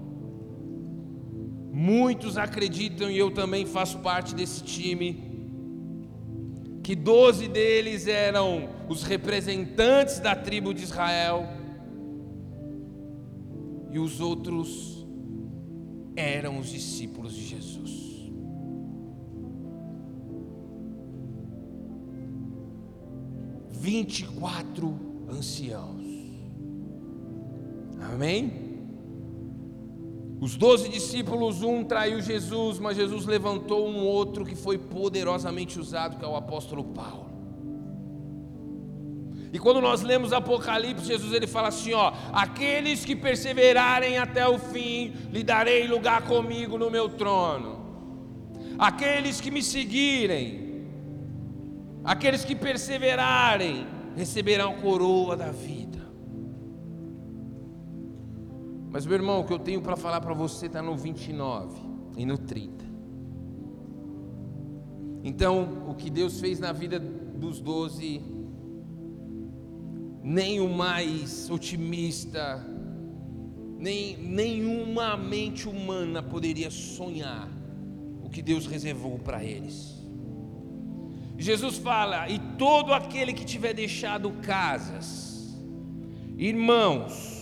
Muitos 1.73 2.37
acreditam, 2.37 3.09
e 3.09 3.17
eu 3.17 3.31
também 3.31 3.65
faço 3.65 3.99
parte 3.99 4.35
desse 4.35 4.61
time, 4.61 5.31
que 6.83 6.93
doze 6.95 7.47
deles 7.47 8.07
eram 8.07 8.67
os 8.89 9.03
representantes 9.03 10.19
da 10.19 10.35
tribo 10.35 10.73
de 10.73 10.83
Israel, 10.83 11.47
e 13.89 13.99
os 13.99 14.19
outros 14.19 15.07
eram 16.15 16.59
os 16.59 16.69
discípulos 16.69 17.33
de 17.33 17.45
Jesus. 17.45 17.91
Vinte 23.69 24.19
e 24.19 24.27
quatro 24.27 24.93
anciãos. 25.29 26.05
Amém? 28.13 28.70
Os 30.41 30.57
doze 30.57 30.89
discípulos, 30.89 31.61
um 31.61 31.83
traiu 31.83 32.19
Jesus, 32.19 32.79
mas 32.79 32.97
Jesus 32.97 33.27
levantou 33.27 33.87
um 33.87 34.03
outro 34.03 34.43
que 34.43 34.55
foi 34.55 34.75
poderosamente 34.75 35.79
usado, 35.79 36.17
que 36.17 36.25
é 36.25 36.27
o 36.27 36.35
apóstolo 36.35 36.83
Paulo. 36.83 37.29
E 39.53 39.59
quando 39.59 39.79
nós 39.79 40.01
lemos 40.01 40.33
Apocalipse, 40.33 41.05
Jesus 41.05 41.31
ele 41.31 41.45
fala 41.45 41.67
assim: 41.67 41.93
ó, 41.93 42.11
aqueles 42.33 43.05
que 43.05 43.15
perseverarem 43.15 44.17
até 44.17 44.47
o 44.47 44.57
fim, 44.57 45.13
lhe 45.31 45.43
darei 45.43 45.85
lugar 45.85 46.23
comigo 46.23 46.75
no 46.75 46.89
meu 46.89 47.07
trono. 47.07 47.79
Aqueles 48.79 49.39
que 49.39 49.51
me 49.51 49.61
seguirem, 49.61 50.87
aqueles 52.03 52.43
que 52.43 52.55
perseverarem, 52.55 53.85
receberão 54.15 54.71
a 54.71 54.81
coroa 54.81 55.37
da 55.37 55.51
vida. 55.51 55.80
Mas, 58.91 59.05
meu 59.05 59.15
irmão, 59.15 59.39
o 59.39 59.45
que 59.45 59.53
eu 59.53 59.59
tenho 59.59 59.81
para 59.81 59.95
falar 59.95 60.19
para 60.19 60.33
você 60.33 60.65
está 60.65 60.81
no 60.81 60.97
29 60.97 61.79
e 62.17 62.25
no 62.25 62.37
30. 62.37 62.83
Então, 65.23 65.85
o 65.87 65.95
que 65.95 66.09
Deus 66.09 66.41
fez 66.41 66.59
na 66.59 66.73
vida 66.73 66.99
dos 66.99 67.61
doze, 67.61 68.21
nem 70.21 70.59
o 70.59 70.67
mais 70.67 71.49
otimista, 71.49 72.65
nem 73.79 74.17
nenhuma 74.17 75.15
mente 75.15 75.69
humana 75.69 76.21
poderia 76.21 76.69
sonhar 76.69 77.49
o 78.21 78.29
que 78.29 78.41
Deus 78.41 78.65
reservou 78.65 79.17
para 79.17 79.41
eles. 79.41 80.01
Jesus 81.37 81.77
fala: 81.77 82.29
e 82.29 82.37
todo 82.57 82.93
aquele 82.93 83.31
que 83.31 83.45
tiver 83.45 83.73
deixado 83.73 84.29
casas, 84.43 85.57
irmãos, 86.37 87.40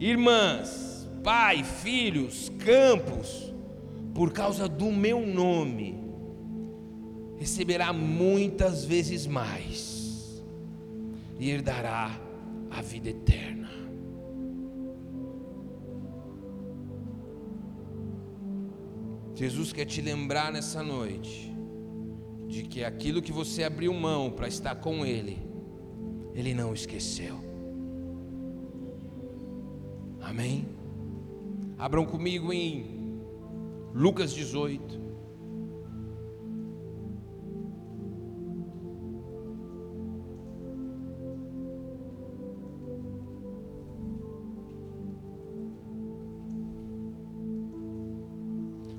irmãs, 0.00 1.06
pai, 1.22 1.62
filhos, 1.62 2.50
campos, 2.58 3.52
por 4.14 4.32
causa 4.32 4.66
do 4.66 4.90
meu 4.90 5.26
nome, 5.26 6.02
receberá 7.36 7.92
muitas 7.92 8.84
vezes 8.84 9.26
mais 9.26 10.42
e 11.38 11.50
herdará 11.50 12.18
a 12.70 12.80
vida 12.80 13.10
eterna. 13.10 13.68
Jesus 19.34 19.72
quer 19.72 19.86
te 19.86 20.02
lembrar 20.02 20.52
nessa 20.52 20.82
noite 20.82 21.50
de 22.46 22.62
que 22.64 22.84
aquilo 22.84 23.22
que 23.22 23.32
você 23.32 23.64
abriu 23.64 23.92
mão 23.94 24.30
para 24.30 24.48
estar 24.48 24.74
com 24.74 25.06
Ele, 25.06 25.38
Ele 26.34 26.52
não 26.52 26.74
esqueceu. 26.74 27.49
Amém? 30.30 30.64
Abram 31.76 32.06
comigo 32.06 32.52
em 32.52 33.20
Lucas 33.92 34.32
18. 34.32 35.00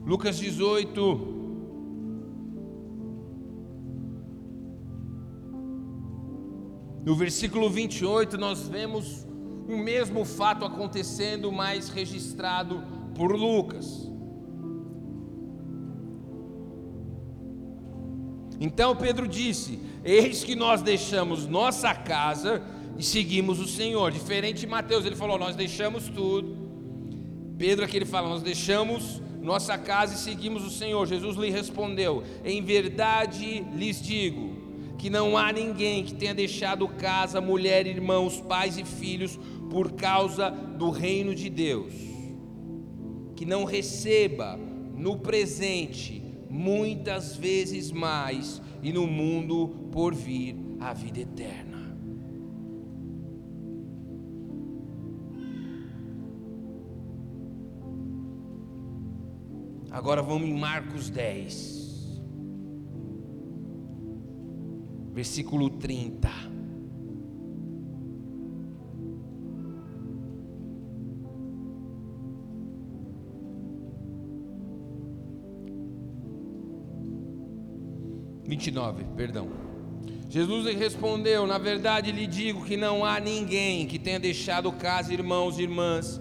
Lucas 0.05 0.37
18. 0.37 1.39
No 7.05 7.15
versículo 7.15 7.69
28, 7.69 8.37
nós 8.37 8.67
vemos 8.67 9.30
o 9.71 9.77
mesmo 9.77 10.25
fato 10.25 10.65
acontecendo, 10.65 11.51
mas 11.51 11.89
registrado 11.89 12.83
por 13.15 13.35
Lucas. 13.35 14.09
Então 18.59 18.95
Pedro 18.95 19.27
disse: 19.27 19.79
Eis 20.03 20.43
que 20.43 20.55
nós 20.55 20.81
deixamos 20.81 21.47
nossa 21.47 21.95
casa 21.95 22.61
e 22.97 23.03
seguimos 23.03 23.59
o 23.59 23.67
Senhor. 23.67 24.11
Diferente 24.11 24.59
de 24.59 24.67
Mateus, 24.67 25.05
ele 25.05 25.15
falou: 25.15 25.39
Nós 25.39 25.55
deixamos 25.55 26.07
tudo. 26.09 26.55
Pedro 27.57 27.85
aqui 27.85 27.97
ele 27.97 28.05
fala: 28.05 28.29
Nós 28.29 28.43
deixamos 28.43 29.21
nossa 29.41 29.77
casa 29.77 30.13
e 30.13 30.17
seguimos 30.17 30.63
o 30.63 30.69
Senhor. 30.69 31.07
Jesus 31.07 31.35
lhe 31.37 31.49
respondeu: 31.49 32.23
Em 32.45 32.63
verdade 32.63 33.65
lhes 33.73 33.99
digo 34.01 34.61
que 35.01 35.09
não 35.09 35.35
há 35.35 35.51
ninguém 35.51 36.03
que 36.03 36.13
tenha 36.13 36.35
deixado 36.35 36.87
casa, 36.87 37.41
mulher, 37.41 37.87
irmãos, 37.87 38.39
pais 38.39 38.77
e 38.77 38.85
filhos 38.85 39.39
por 39.71 39.93
causa 39.93 40.49
do 40.51 40.89
reino 40.89 41.33
de 41.33 41.49
Deus, 41.49 41.93
que 43.37 43.45
não 43.45 43.63
receba 43.63 44.59
no 44.97 45.17
presente 45.17 46.21
muitas 46.49 47.37
vezes 47.37 47.89
mais 47.89 48.61
e 48.83 48.91
no 48.91 49.07
mundo 49.07 49.89
por 49.89 50.13
vir 50.13 50.57
a 50.81 50.93
vida 50.93 51.21
eterna. 51.21 51.71
Agora 59.89 60.21
vamos 60.21 60.49
em 60.49 60.59
Marcos 60.59 61.09
10, 61.09 62.21
versículo 65.13 65.69
30. 65.69 66.50
Vinte 78.51 78.67
e 78.67 78.71
nove, 78.71 79.05
perdão. 79.15 79.47
Jesus 80.27 80.65
lhe 80.65 80.73
respondeu: 80.73 81.47
Na 81.47 81.57
verdade 81.57 82.11
lhe 82.11 82.27
digo 82.27 82.65
que 82.65 82.75
não 82.75 83.05
há 83.05 83.17
ninguém 83.17 83.87
que 83.87 83.97
tenha 83.97 84.19
deixado 84.19 84.69
casa, 84.73 85.13
irmãos 85.13 85.57
e 85.57 85.61
irmãs, 85.61 86.19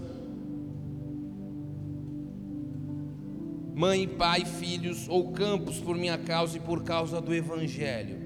mãe, 3.74 4.06
pai, 4.06 4.44
filhos 4.44 5.08
ou 5.08 5.32
campos 5.32 5.80
por 5.80 5.96
minha 5.96 6.16
causa 6.16 6.56
e 6.56 6.60
por 6.60 6.84
causa 6.84 7.20
do 7.20 7.34
Evangelho, 7.34 8.16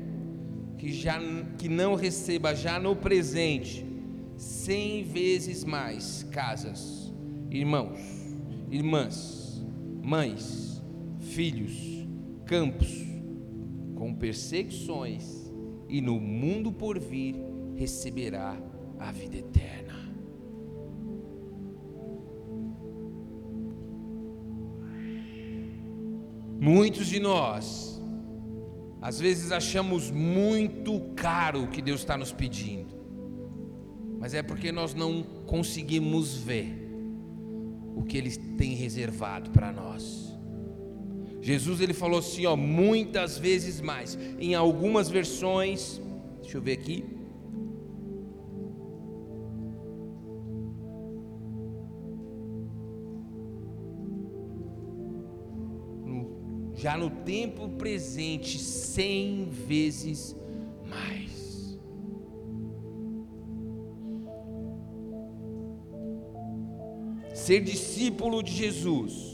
que, 0.76 0.92
já, 0.92 1.18
que 1.56 1.70
não 1.70 1.94
receba 1.94 2.54
já 2.54 2.78
no 2.78 2.94
presente 2.94 3.86
cem 4.36 5.02
vezes 5.02 5.64
mais 5.64 6.24
casas, 6.30 7.10
irmãos, 7.50 7.98
irmãs, 8.70 9.64
mães, 10.02 10.82
filhos, 11.20 11.72
campos, 12.44 13.13
com 14.04 14.14
perseguições, 14.14 15.50
e 15.88 15.98
no 15.98 16.20
mundo 16.20 16.70
por 16.70 16.98
vir 16.98 17.36
receberá 17.74 18.54
a 18.98 19.10
vida 19.10 19.38
eterna. 19.38 19.94
Muitos 26.60 27.06
de 27.06 27.18
nós, 27.18 27.98
às 29.00 29.18
vezes 29.18 29.50
achamos 29.50 30.10
muito 30.10 31.00
caro 31.16 31.62
o 31.62 31.68
que 31.68 31.80
Deus 31.80 32.00
está 32.00 32.14
nos 32.18 32.30
pedindo, 32.30 32.94
mas 34.20 34.34
é 34.34 34.42
porque 34.42 34.70
nós 34.70 34.92
não 34.92 35.22
conseguimos 35.46 36.36
ver 36.36 36.90
o 37.96 38.02
que 38.02 38.18
Ele 38.18 38.36
tem 38.58 38.74
reservado 38.74 39.48
para 39.48 39.72
nós. 39.72 40.23
Jesus 41.44 41.82
ele 41.82 41.92
falou 41.92 42.20
assim, 42.20 42.46
ó, 42.46 42.56
muitas 42.56 43.36
vezes 43.36 43.78
mais. 43.78 44.18
Em 44.40 44.54
algumas 44.54 45.10
versões, 45.10 46.00
deixa 46.40 46.56
eu 46.56 46.62
ver 46.62 46.72
aqui, 46.72 47.04
já 56.74 56.96
no 56.96 57.10
tempo 57.10 57.68
presente, 57.68 58.58
cem 58.58 59.50
vezes 59.50 60.34
mais. 60.88 61.78
Ser 67.34 67.60
discípulo 67.60 68.42
de 68.42 68.50
Jesus 68.50 69.33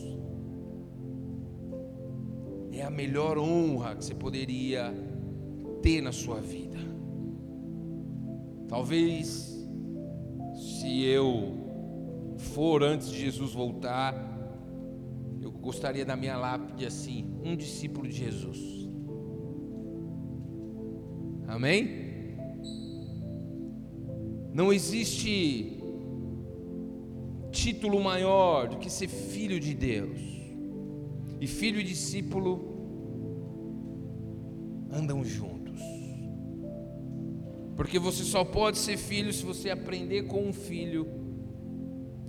a 2.90 2.92
melhor 2.92 3.38
honra 3.38 3.94
que 3.94 4.04
você 4.04 4.14
poderia 4.14 4.92
ter 5.80 6.00
na 6.00 6.10
sua 6.10 6.40
vida. 6.40 6.76
Talvez, 8.68 9.56
se 10.54 11.04
eu 11.04 12.36
for 12.36 12.82
antes 12.82 13.10
de 13.10 13.18
Jesus 13.18 13.52
voltar, 13.52 14.12
gostaria 15.60 16.04
da 16.04 16.16
minha 16.16 16.36
lápide 16.36 16.84
assim: 16.84 17.38
um 17.44 17.56
discípulo 17.56 18.08
de 18.08 18.16
Jesus. 18.16 18.58
Amém? 21.46 22.10
Não 24.52 24.72
existe 24.72 25.78
título 27.52 28.02
maior 28.02 28.68
do 28.68 28.78
que 28.78 28.90
ser 28.90 29.08
filho 29.08 29.60
de 29.60 29.74
Deus. 29.74 30.18
E 31.40 31.46
filho 31.46 31.80
e 31.80 31.84
discípulo 31.84 32.69
andam 34.92 35.24
juntos. 35.24 35.80
Porque 37.76 37.98
você 37.98 38.24
só 38.24 38.44
pode 38.44 38.78
ser 38.78 38.96
filho 38.96 39.32
se 39.32 39.44
você 39.44 39.70
aprender 39.70 40.24
com 40.24 40.46
um 40.46 40.52
filho, 40.52 41.06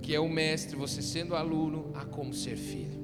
que 0.00 0.14
é 0.14 0.20
o 0.20 0.28
mestre, 0.28 0.76
você 0.76 1.02
sendo 1.02 1.36
aluno, 1.36 1.90
a 1.94 2.04
como 2.04 2.32
ser 2.32 2.56
filho. 2.56 3.02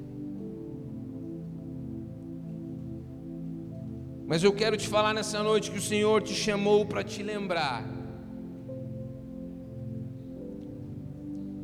Mas 4.27 4.43
eu 4.43 4.53
quero 4.53 4.77
te 4.77 4.87
falar 4.87 5.15
nessa 5.15 5.43
noite 5.43 5.71
que 5.71 5.79
o 5.79 5.83
Senhor 5.83 6.23
te 6.23 6.35
chamou 6.35 6.85
para 6.85 7.03
te 7.03 7.23
lembrar 7.23 7.83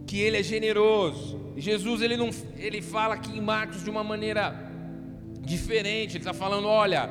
que 0.06 0.18
Ele 0.18 0.38
é 0.38 0.42
generoso. 0.42 1.52
Jesus 1.56 2.02
ele 2.02 2.16
não, 2.16 2.30
ele 2.56 2.80
fala 2.80 3.14
aqui 3.14 3.36
em 3.36 3.40
Marcos 3.40 3.82
de 3.82 3.90
uma 3.90 4.04
maneira 4.04 4.54
diferente. 5.40 6.12
Ele 6.12 6.18
está 6.18 6.32
falando: 6.32 6.66
olha, 6.66 7.10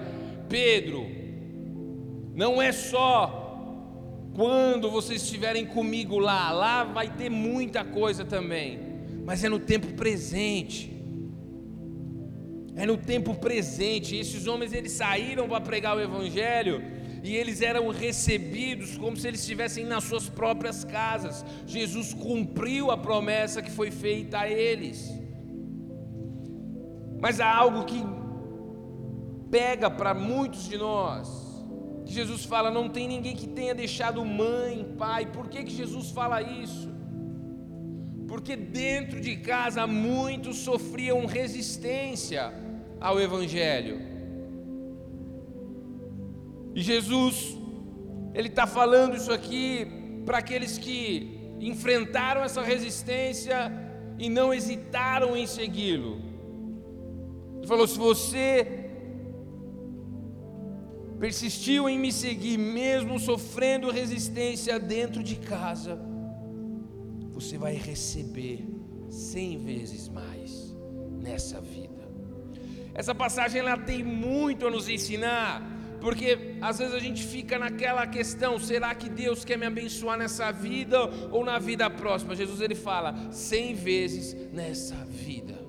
Pedro, 0.49 1.05
não 2.33 2.61
é 2.61 2.71
só 2.71 3.41
quando 4.35 4.89
vocês 4.89 5.21
estiverem 5.23 5.65
comigo 5.65 6.17
lá, 6.17 6.51
lá 6.51 6.83
vai 6.83 7.09
ter 7.09 7.29
muita 7.29 7.83
coisa 7.83 8.25
também, 8.25 8.79
mas 9.25 9.43
é 9.43 9.49
no 9.49 9.59
tempo 9.59 9.93
presente 9.93 10.93
é 12.75 12.85
no 12.85 12.97
tempo 12.97 13.35
presente. 13.35 14.15
Esses 14.15 14.47
homens 14.47 14.73
eles 14.73 14.93
saíram 14.93 15.47
para 15.47 15.61
pregar 15.61 15.95
o 15.95 16.01
evangelho 16.01 16.81
e 17.23 17.35
eles 17.35 17.61
eram 17.61 17.87
recebidos 17.89 18.97
como 18.97 19.15
se 19.15 19.27
eles 19.27 19.39
estivessem 19.41 19.85
nas 19.85 20.03
suas 20.03 20.27
próprias 20.27 20.83
casas. 20.83 21.45
Jesus 21.65 22.13
cumpriu 22.13 22.91
a 22.91 22.97
promessa 22.97 23.61
que 23.61 23.71
foi 23.71 23.91
feita 23.91 24.39
a 24.39 24.49
eles. 24.49 25.09
Mas 27.21 27.39
há 27.39 27.53
algo 27.55 27.85
que 27.85 28.03
pega 29.53 29.87
para 29.87 30.15
muitos 30.15 30.67
de 30.67 30.77
nós. 30.77 31.29
Que 32.05 32.11
Jesus 32.11 32.43
fala: 32.43 32.71
não 32.71 32.89
tem 32.89 33.07
ninguém 33.07 33.35
que 33.35 33.47
tenha 33.47 33.75
deixado 33.75 34.25
mãe, 34.25 34.95
pai. 34.97 35.27
Por 35.27 35.47
que, 35.47 35.63
que 35.63 35.75
Jesus 35.81 36.09
fala 36.09 36.41
isso? 36.41 36.91
Porque 38.27 38.55
dentro 38.55 39.21
de 39.21 39.35
casa 39.37 39.85
muitos 39.85 40.57
sofriam 40.57 41.27
resistência 41.27 42.51
ao 42.99 43.21
Evangelho. 43.21 44.01
E 46.73 46.81
Jesus, 46.81 47.55
Ele 48.33 48.47
está 48.47 48.65
falando 48.65 49.15
isso 49.15 49.31
aqui 49.31 49.85
para 50.25 50.39
aqueles 50.39 50.79
que 50.79 51.55
enfrentaram 51.59 52.43
essa 52.43 52.63
resistência 52.63 53.71
e 54.17 54.29
não 54.29 54.51
hesitaram 54.51 55.37
em 55.37 55.45
segui-lo. 55.45 56.19
Ele 57.57 57.67
falou: 57.67 57.87
se 57.87 57.99
você 57.99 58.82
persistiu 61.23 61.87
em 61.87 61.97
me 61.97 62.11
seguir, 62.11 62.57
mesmo 62.57 63.17
sofrendo 63.17 63.89
resistência 63.89 64.77
dentro 64.77 65.23
de 65.23 65.37
casa, 65.37 65.97
você 67.31 67.57
vai 67.57 67.75
receber 67.75 68.67
cem 69.09 69.57
vezes 69.57 70.09
mais 70.09 70.75
nessa 71.21 71.61
vida. 71.61 72.03
Essa 72.93 73.15
passagem 73.15 73.61
ela 73.61 73.77
tem 73.77 74.03
muito 74.03 74.67
a 74.67 74.69
nos 74.69 74.89
ensinar, 74.89 75.65
porque 76.01 76.57
às 76.59 76.79
vezes 76.79 76.93
a 76.93 76.99
gente 76.99 77.23
fica 77.23 77.57
naquela 77.57 78.05
questão: 78.05 78.59
será 78.59 78.93
que 78.93 79.07
Deus 79.07 79.45
quer 79.45 79.57
me 79.57 79.65
abençoar 79.65 80.17
nessa 80.17 80.51
vida 80.51 81.05
ou 81.31 81.45
na 81.45 81.57
vida 81.57 81.89
próxima? 81.89 82.35
Jesus 82.35 82.59
ele 82.59 82.75
fala: 82.75 83.31
cem 83.31 83.73
vezes 83.73 84.35
nessa 84.51 84.95
vida. 85.05 85.62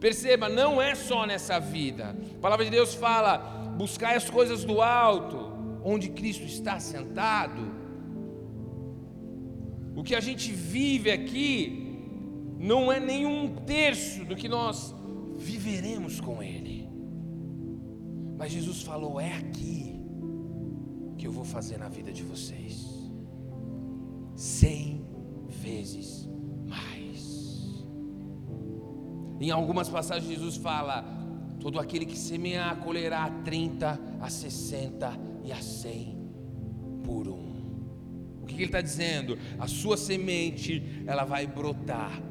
Perceba, 0.00 0.48
não 0.48 0.80
é 0.80 0.94
só 0.94 1.26
nessa 1.26 1.60
vida. 1.60 2.16
A 2.36 2.40
palavra 2.40 2.64
de 2.64 2.70
Deus 2.70 2.94
fala: 2.94 3.36
buscar 3.76 4.16
as 4.16 4.30
coisas 4.30 4.64
do 4.64 4.80
alto, 4.80 5.52
onde 5.84 6.08
Cristo 6.08 6.44
está 6.44 6.80
sentado. 6.80 7.60
O 9.94 10.02
que 10.02 10.14
a 10.14 10.20
gente 10.20 10.50
vive 10.50 11.10
aqui 11.10 12.06
não 12.58 12.90
é 12.90 12.98
nenhum 12.98 13.56
terço 13.66 14.24
do 14.24 14.34
que 14.34 14.48
nós 14.48 14.94
viveremos 15.36 16.18
com 16.18 16.42
Ele. 16.42 16.88
Mas 18.38 18.52
Jesus 18.52 18.82
falou: 18.82 19.20
é 19.20 19.34
aqui 19.34 20.00
que 21.18 21.26
eu 21.26 21.32
vou 21.32 21.44
fazer 21.44 21.76
na 21.76 21.90
vida 21.90 22.10
de 22.10 22.22
vocês, 22.22 22.88
cem 24.34 25.04
vezes 25.46 26.29
Em 29.40 29.50
algumas 29.50 29.88
passagens, 29.88 30.30
Jesus 30.30 30.56
fala: 30.56 31.04
todo 31.58 31.80
aquele 31.80 32.06
que 32.06 32.18
semear 32.18 32.76
colherá 32.76 33.24
a 33.24 33.30
30, 33.30 34.00
a 34.20 34.30
60 34.30 35.18
e 35.44 35.50
a 35.52 35.60
100 35.60 36.20
por 37.02 37.26
um 37.26 37.50
que 38.60 38.64
ele 38.64 38.68
está 38.68 38.80
dizendo? 38.80 39.38
A 39.58 39.66
sua 39.66 39.96
semente, 39.96 40.82
ela 41.06 41.24
vai 41.24 41.46
brotar 41.46 42.22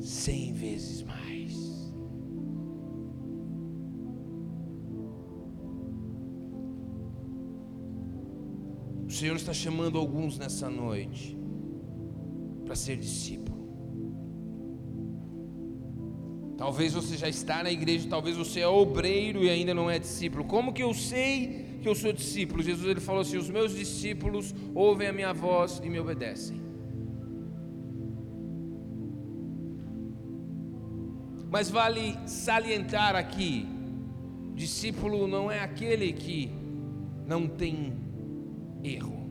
cem 0.00 0.52
vezes 0.52 1.02
mais. 1.02 1.92
O 9.06 9.10
Senhor 9.10 9.36
está 9.36 9.52
chamando 9.52 9.98
alguns 9.98 10.38
nessa 10.38 10.68
noite 10.68 11.36
para 12.64 12.74
ser 12.74 12.96
discípulo. 12.96 13.53
Talvez 16.56 16.92
você 16.92 17.16
já 17.16 17.28
está 17.28 17.62
na 17.62 17.70
igreja, 17.70 18.06
talvez 18.08 18.36
você 18.36 18.60
é 18.60 18.68
obreiro 18.68 19.42
e 19.42 19.50
ainda 19.50 19.74
não 19.74 19.90
é 19.90 19.98
discípulo. 19.98 20.44
Como 20.44 20.72
que 20.72 20.82
eu 20.82 20.94
sei 20.94 21.74
que 21.84 21.88
eu 21.88 21.94
sou 21.94 22.14
discípulo. 22.14 22.62
Jesus 22.62 22.88
ele 22.88 23.00
falou 23.00 23.20
assim: 23.20 23.36
os 23.36 23.50
meus 23.50 23.76
discípulos 23.76 24.54
ouvem 24.74 25.06
a 25.06 25.12
minha 25.12 25.34
voz 25.34 25.82
e 25.84 25.88
me 25.90 26.00
obedecem. 26.00 26.58
Mas 31.50 31.68
vale 31.68 32.16
salientar 32.26 33.14
aqui: 33.14 33.68
discípulo 34.54 35.28
não 35.28 35.52
é 35.52 35.60
aquele 35.60 36.10
que 36.14 36.50
não 37.26 37.46
tem 37.46 37.92
erro, 38.82 39.28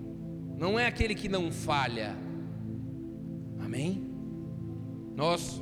não 0.55 0.78
é 0.78 0.86
aquele 0.86 1.15
que 1.15 1.28
não 1.28 1.51
falha. 1.51 2.15
Amém? 3.59 4.07
Nós 5.15 5.59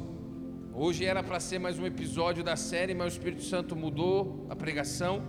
Hoje 0.74 1.04
era 1.04 1.22
para 1.22 1.38
ser 1.38 1.60
mais 1.60 1.78
um 1.78 1.86
episódio 1.86 2.46
da 2.46 2.56
série, 2.56 2.94
mas 2.94 3.14
o 3.14 3.18
Espírito 3.18 3.44
Santo 3.44 3.76
mudou 3.76 4.48
a 4.50 4.56
pregação. 4.56 5.22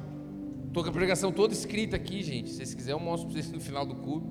Estou 0.68 0.84
com 0.84 0.90
a 0.90 0.92
pregação 0.92 1.32
toda 1.32 1.52
escrita 1.52 1.96
aqui, 1.96 2.22
gente. 2.22 2.48
Se 2.48 2.56
vocês 2.56 2.74
quiserem, 2.74 3.00
eu 3.00 3.04
mostro 3.04 3.28
para 3.28 3.34
vocês 3.34 3.52
no 3.52 3.60
final 3.60 3.84
do 3.84 3.96
culto. 3.96 4.28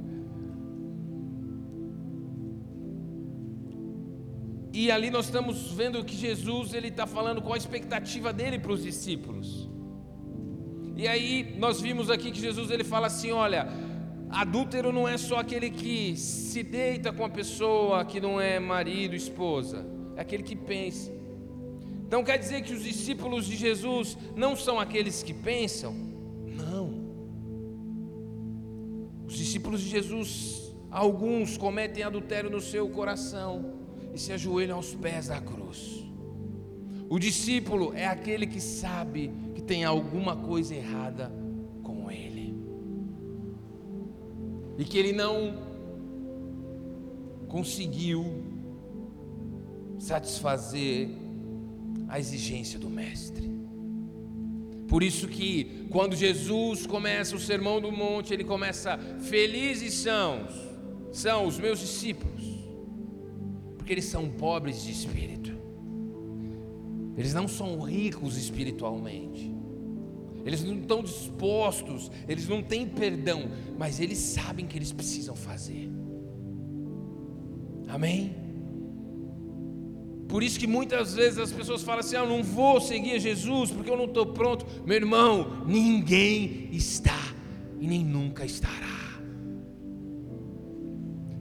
E 4.71 4.89
ali 4.89 5.09
nós 5.09 5.25
estamos 5.25 5.73
vendo 5.73 6.03
que 6.05 6.15
Jesus 6.15 6.73
ele 6.73 6.87
está 6.87 7.05
falando 7.05 7.41
qual 7.41 7.55
a 7.55 7.57
expectativa 7.57 8.31
dele 8.31 8.57
para 8.57 8.71
os 8.71 8.81
discípulos. 8.81 9.69
E 10.95 11.09
aí 11.09 11.55
nós 11.59 11.81
vimos 11.81 12.09
aqui 12.09 12.31
que 12.31 12.39
Jesus 12.39 12.71
ele 12.71 12.85
fala 12.85 13.07
assim, 13.07 13.31
olha, 13.31 13.67
adúltero 14.29 14.93
não 14.93 15.05
é 15.05 15.17
só 15.17 15.39
aquele 15.39 15.69
que 15.69 16.15
se 16.15 16.63
deita 16.63 17.11
com 17.11 17.25
a 17.25 17.29
pessoa 17.29 18.05
que 18.05 18.21
não 18.21 18.39
é 18.39 18.59
marido, 18.61 19.13
esposa, 19.13 19.85
é 20.15 20.21
aquele 20.21 20.43
que 20.43 20.55
pensa. 20.55 21.11
Então 22.05 22.23
quer 22.23 22.37
dizer 22.37 22.61
que 22.63 22.73
os 22.73 22.83
discípulos 22.83 23.45
de 23.45 23.55
Jesus 23.55 24.17
não 24.35 24.55
são 24.55 24.79
aqueles 24.79 25.23
que 25.23 25.33
pensam, 25.33 26.11
Os 29.31 29.37
discípulos 29.37 29.79
de 29.79 29.87
Jesus, 29.87 30.75
alguns 30.91 31.57
cometem 31.57 32.03
adultério 32.03 32.49
no 32.49 32.59
seu 32.59 32.89
coração 32.89 33.75
e 34.13 34.19
se 34.19 34.33
ajoelham 34.33 34.75
aos 34.75 34.93
pés 34.93 35.27
da 35.27 35.39
cruz. 35.39 36.05
O 37.09 37.17
discípulo 37.17 37.93
é 37.93 38.05
aquele 38.05 38.45
que 38.45 38.59
sabe 38.59 39.31
que 39.55 39.61
tem 39.61 39.85
alguma 39.85 40.35
coisa 40.35 40.75
errada 40.75 41.31
com 41.81 42.11
ele 42.11 42.53
e 44.77 44.83
que 44.83 44.97
ele 44.97 45.13
não 45.13 45.55
conseguiu 47.47 48.43
satisfazer 50.01 51.09
a 52.07 52.19
exigência 52.19 52.79
do 52.79 52.89
mestre. 52.89 53.49
Por 54.87 55.03
isso 55.03 55.27
que 55.27 55.87
quando 55.89 56.15
Jesus 56.15 56.85
começa 56.85 57.35
o 57.35 57.39
sermão 57.39 57.79
do 57.79 57.91
monte, 57.91 58.33
ele 58.33 58.43
começa 58.43 58.97
felizes 59.19 59.93
são 59.93 60.47
são 61.13 61.45
os 61.45 61.59
meus 61.59 61.79
discípulos, 61.79 62.43
porque 63.77 63.93
eles 63.93 64.05
são 64.05 64.29
pobres 64.29 64.83
de 64.83 64.91
espírito. 64.91 65.51
Eles 67.17 67.33
não 67.33 67.47
são 67.47 67.79
ricos 67.81 68.37
espiritualmente. 68.37 69.53
Eles 70.45 70.63
não 70.63 70.79
estão 70.79 71.03
dispostos, 71.03 72.09
eles 72.27 72.47
não 72.47 72.63
têm 72.63 72.87
perdão, 72.87 73.51
mas 73.77 73.99
eles 73.99 74.17
sabem 74.17 74.65
que 74.65 74.77
eles 74.77 74.91
precisam 74.91 75.35
fazer. 75.35 75.89
Amém? 77.87 78.50
Por 80.31 80.41
isso 80.41 80.57
que 80.57 80.65
muitas 80.65 81.13
vezes 81.13 81.37
as 81.37 81.51
pessoas 81.51 81.83
falam 81.83 81.99
assim: 81.99 82.15
ah, 82.15 82.19
eu 82.19 82.29
não 82.29 82.41
vou 82.41 82.79
seguir 82.79 83.19
Jesus 83.19 83.69
porque 83.69 83.89
eu 83.89 83.97
não 83.97 84.05
estou 84.05 84.27
pronto. 84.27 84.65
Meu 84.85 84.95
irmão, 84.95 85.65
ninguém 85.67 86.69
está 86.71 87.19
e 87.77 87.85
nem 87.85 88.01
nunca 88.01 88.45
estará. 88.45 89.19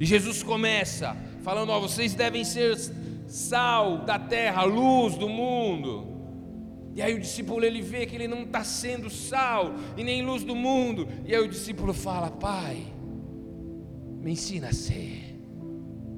E 0.01 0.05
Jesus 0.05 0.43
começa 0.43 1.17
falando: 1.45 1.71
ó, 1.71 1.79
vocês 1.79 2.15
devem 2.15 2.43
ser 2.43 2.77
sal 3.29 3.99
da 3.99 4.19
terra, 4.19 4.65
luz 4.65 5.15
do 5.15 5.29
mundo. 5.29 6.09
E 6.93 7.01
aí 7.01 7.15
o 7.15 7.21
discípulo 7.21 7.65
ele 7.65 7.81
vê 7.81 8.07
que 8.07 8.17
ele 8.17 8.27
não 8.27 8.43
está 8.43 8.65
sendo 8.65 9.09
sal 9.09 9.73
e 9.97 10.03
nem 10.03 10.27
luz 10.27 10.43
do 10.43 10.57
mundo. 10.57 11.07
E 11.25 11.33
aí 11.33 11.41
o 11.41 11.49
discípulo 11.49 11.95
fala: 11.95 12.29
Pai, 12.29 12.93
me 14.21 14.33
ensina 14.33 14.71
a 14.71 14.73
ser. 14.73 15.41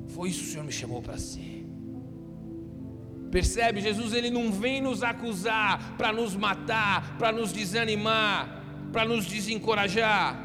Foi 0.06 0.30
isso 0.30 0.40
que 0.40 0.46
o 0.46 0.50
Senhor 0.52 0.64
me 0.64 0.72
chamou 0.72 1.02
para 1.02 1.18
ser. 1.18 1.61
Percebe? 3.32 3.80
Jesus 3.80 4.12
ele 4.12 4.30
não 4.30 4.52
vem 4.52 4.82
nos 4.82 5.02
acusar 5.02 5.96
para 5.96 6.12
nos 6.12 6.36
matar, 6.36 7.16
para 7.16 7.32
nos 7.32 7.50
desanimar, 7.50 8.62
para 8.92 9.06
nos 9.06 9.24
desencorajar. 9.24 10.38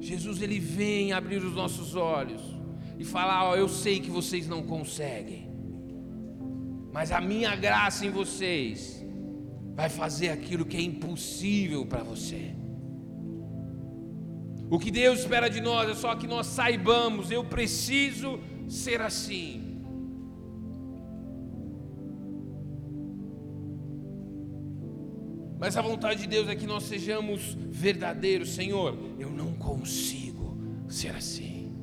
Jesus 0.00 0.42
ele 0.42 0.58
vem 0.58 1.12
abrir 1.12 1.36
os 1.36 1.54
nossos 1.54 1.94
olhos 1.94 2.42
e 2.98 3.04
falar: 3.04 3.44
ó, 3.44 3.54
eu 3.54 3.68
sei 3.68 4.00
que 4.00 4.10
vocês 4.10 4.48
não 4.48 4.64
conseguem, 4.64 5.48
mas 6.92 7.12
a 7.12 7.20
minha 7.20 7.54
graça 7.54 8.04
em 8.04 8.10
vocês 8.10 9.06
vai 9.76 9.88
fazer 9.88 10.30
aquilo 10.30 10.66
que 10.66 10.76
é 10.76 10.82
impossível 10.82 11.86
para 11.86 12.02
você. 12.02 12.56
O 14.68 14.80
que 14.80 14.90
Deus 14.90 15.20
espera 15.20 15.48
de 15.48 15.60
nós 15.60 15.88
é 15.88 15.94
só 15.94 16.16
que 16.16 16.26
nós 16.26 16.48
saibamos, 16.48 17.30
eu 17.30 17.44
preciso 17.44 18.40
ser 18.68 19.00
assim. 19.00 19.69
Mas 25.60 25.76
a 25.76 25.82
vontade 25.82 26.22
de 26.22 26.26
Deus 26.26 26.48
é 26.48 26.56
que 26.56 26.66
nós 26.66 26.84
sejamos 26.84 27.54
verdadeiros, 27.68 28.54
Senhor. 28.54 28.96
Eu 29.18 29.30
não 29.30 29.52
consigo 29.52 30.56
ser 30.88 31.14
assim. 31.14 31.76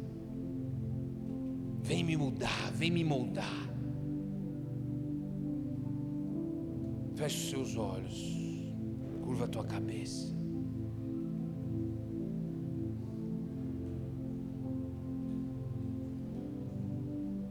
Vem 1.83 2.03
me 2.03 2.17
mudar, 2.17 2.71
vem 2.73 2.89
me 2.89 3.03
moldar. 3.03 3.69
Feche 7.15 7.37
os 7.37 7.49
seus 7.51 7.77
olhos, 7.77 8.73
curva 9.21 9.45
a 9.45 9.47
tua 9.47 9.63
cabeça. 9.63 10.35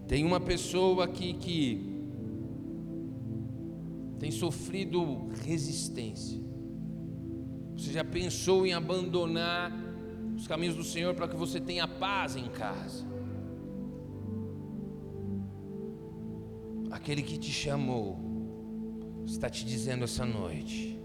Tem 0.09 0.25
uma 0.25 0.41
pessoa 0.41 1.05
aqui 1.05 1.35
que 1.35 1.96
tem 4.19 4.31
sofrido 4.31 5.29
resistência. 5.45 6.41
Você 7.77 7.93
já 7.93 8.05
pensou 8.05 8.67
em 8.67 8.73
abandonar 8.73 9.73
os 10.35 10.47
caminhos 10.47 10.75
do 10.75 10.85
Senhor 10.85 11.15
para 11.15 11.29
que 11.29 11.37
você 11.37 11.61
tenha 11.61 11.87
paz 11.87 12.37
em 12.37 12.49
casa? 12.49 13.05
Aquele 16.91 17.23
que 17.23 17.37
te 17.37 17.51
chamou 17.51 18.19
está 19.27 19.51
te 19.51 19.65
dizendo 19.65 20.05
essa 20.05 20.25
noite: 20.25 20.99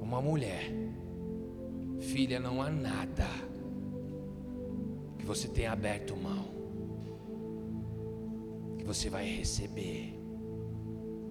uma 0.00 0.20
mulher: 0.20 0.70
Filha, 2.00 2.38
não 2.38 2.60
há 2.60 2.68
nada 2.68 3.26
que 5.18 5.24
você 5.24 5.48
tenha 5.48 5.72
aberto 5.72 6.14
mão, 6.14 6.44
que 8.76 8.84
você 8.84 9.08
vai 9.08 9.24
receber 9.24 10.23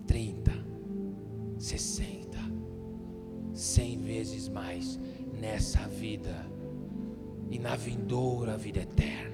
30, 0.06 0.52
60, 1.58 2.38
100 3.54 3.98
vezes 4.00 4.50
mais 4.50 5.00
nessa 5.40 5.88
vida 5.88 6.36
e 7.50 7.60
na 7.60 7.76
vindoura 7.76 8.58
vida 8.58 8.80
eterna. 8.80 9.34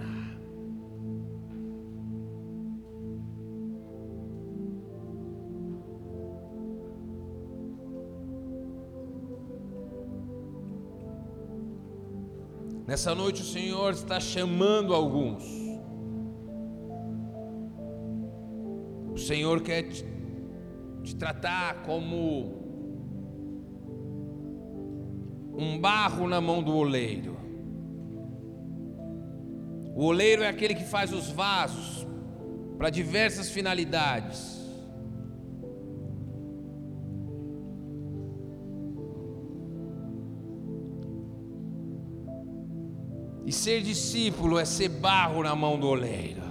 Nessa 12.89 13.13
noite 13.13 13.43
o 13.43 13.45
Senhor 13.45 13.93
está 13.93 14.19
chamando 14.19 14.95
alguns. 14.95 15.43
O 19.13 19.17
Senhor 19.17 19.61
quer 19.61 19.83
tratar 21.19 21.83
como 21.83 22.57
um 25.53 25.77
barro 25.77 26.29
na 26.29 26.39
mão 26.39 26.63
do 26.63 26.73
oleiro. 26.73 27.37
O 29.93 30.05
oleiro 30.05 30.43
é 30.43 30.47
aquele 30.47 30.73
que 30.73 30.85
faz 30.85 31.11
os 31.11 31.29
vasos 31.29 32.07
para 32.77 32.89
diversas 32.89 33.49
finalidades. 33.51 34.57
E 43.45 43.51
ser 43.51 43.81
discípulo 43.81 44.57
é 44.57 44.63
ser 44.63 44.87
barro 44.87 45.43
na 45.43 45.53
mão 45.53 45.77
do 45.77 45.87
oleiro. 45.87 46.48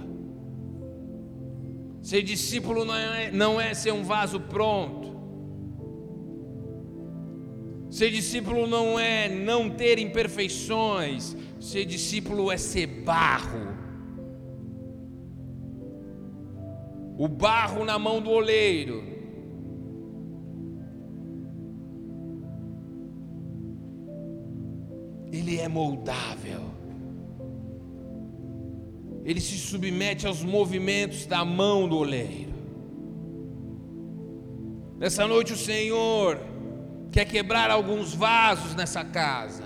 Ser 2.09 2.23
discípulo 2.23 2.83
não 2.85 2.95
é, 2.95 3.31
não 3.31 3.61
é 3.61 3.71
ser 3.75 3.93
um 3.93 4.03
vaso 4.03 4.39
pronto. 4.39 5.15
Ser 7.91 8.09
discípulo 8.09 8.65
não 8.65 8.99
é 8.99 9.29
não 9.29 9.69
ter 9.69 9.99
imperfeições. 9.99 11.37
Ser 11.59 11.85
discípulo 11.85 12.51
é 12.51 12.57
ser 12.57 12.87
barro. 12.87 13.77
O 17.15 17.27
barro 17.27 17.85
na 17.85 17.99
mão 17.99 18.19
do 18.19 18.31
oleiro. 18.31 19.03
Ele 25.31 25.59
é 25.59 25.67
moldável. 25.67 26.78
Ele 29.29 29.39
se 29.39 29.59
submete 29.59 30.25
aos 30.25 30.41
movimentos 30.41 31.27
da 31.27 31.45
mão 31.45 31.87
do 31.87 31.95
oleiro. 31.97 32.51
Nessa 34.97 35.27
noite 35.27 35.53
o 35.53 35.55
Senhor 35.55 36.39
quer 37.11 37.25
quebrar 37.25 37.69
alguns 37.69 38.15
vasos 38.15 38.73
nessa 38.73 39.05
casa, 39.05 39.65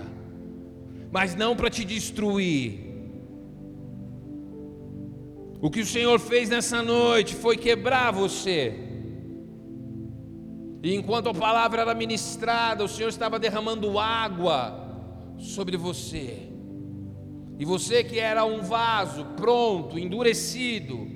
mas 1.10 1.34
não 1.34 1.56
para 1.56 1.70
te 1.70 1.82
destruir. 1.82 2.78
O 5.62 5.70
que 5.70 5.80
o 5.80 5.86
Senhor 5.86 6.20
fez 6.20 6.50
nessa 6.50 6.82
noite 6.82 7.34
foi 7.34 7.56
quebrar 7.56 8.10
você. 8.10 8.74
E 10.82 10.94
enquanto 10.94 11.30
a 11.30 11.34
palavra 11.34 11.80
era 11.80 11.94
ministrada, 11.94 12.84
o 12.84 12.88
Senhor 12.88 13.08
estava 13.08 13.38
derramando 13.38 13.98
água 13.98 15.34
sobre 15.38 15.78
você. 15.78 16.53
E 17.58 17.64
você 17.64 18.02
que 18.02 18.18
era 18.18 18.44
um 18.44 18.62
vaso 18.62 19.24
pronto, 19.36 19.98
endurecido, 19.98 21.06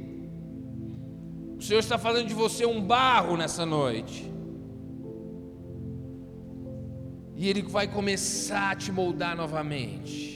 o 1.59 1.63
Senhor 1.63 1.81
está 1.81 1.99
fazendo 1.99 2.29
de 2.29 2.35
você 2.35 2.65
um 2.65 2.81
barro 2.81 3.37
nessa 3.37 3.67
noite. 3.67 4.33
E 7.35 7.49
Ele 7.49 7.63
vai 7.63 7.89
começar 7.89 8.73
a 8.73 8.77
te 8.77 8.93
moldar 8.93 9.37
novamente. 9.37 10.28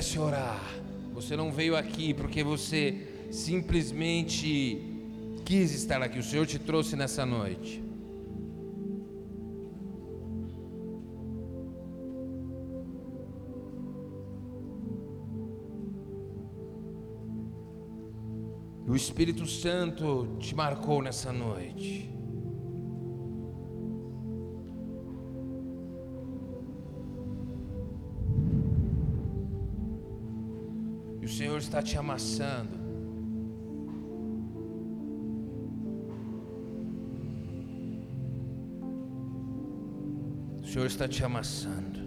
Comece 0.00 0.16
a 0.16 0.22
orar. 0.22 0.74
Você 1.12 1.36
não 1.36 1.52
veio 1.52 1.76
aqui 1.76 2.14
porque 2.14 2.42
você 2.42 3.06
simplesmente 3.30 4.80
quis 5.44 5.72
estar 5.72 6.00
aqui. 6.00 6.18
O 6.18 6.22
Senhor 6.22 6.46
te 6.46 6.58
trouxe 6.58 6.96
nessa 6.96 7.26
noite. 7.26 7.84
O 18.88 18.96
Espírito 18.96 19.46
Santo 19.46 20.34
te 20.38 20.54
marcou 20.54 21.02
nessa 21.02 21.30
noite. 21.30 22.10
Está 31.70 31.80
te 31.80 31.96
amassando. 31.96 32.76
O 40.60 40.66
Senhor 40.66 40.86
está 40.86 41.06
te 41.06 41.22
amassando. 41.24 42.00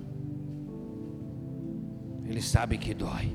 Ele 2.26 2.42
sabe 2.42 2.78
que 2.78 2.94
dói. 2.94 3.32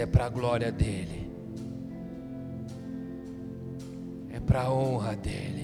É 0.00 0.06
para 0.06 0.26
a 0.26 0.28
glória 0.28 0.70
dele, 0.70 1.30
é 4.30 4.40
para 4.40 4.62
a 4.62 4.72
honra 4.72 5.16
dele. 5.16 5.58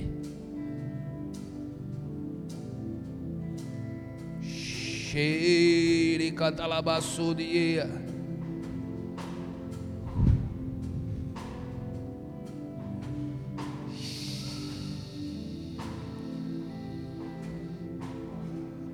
Cheire 5.14 6.32
catalabaçudia. 6.32 7.89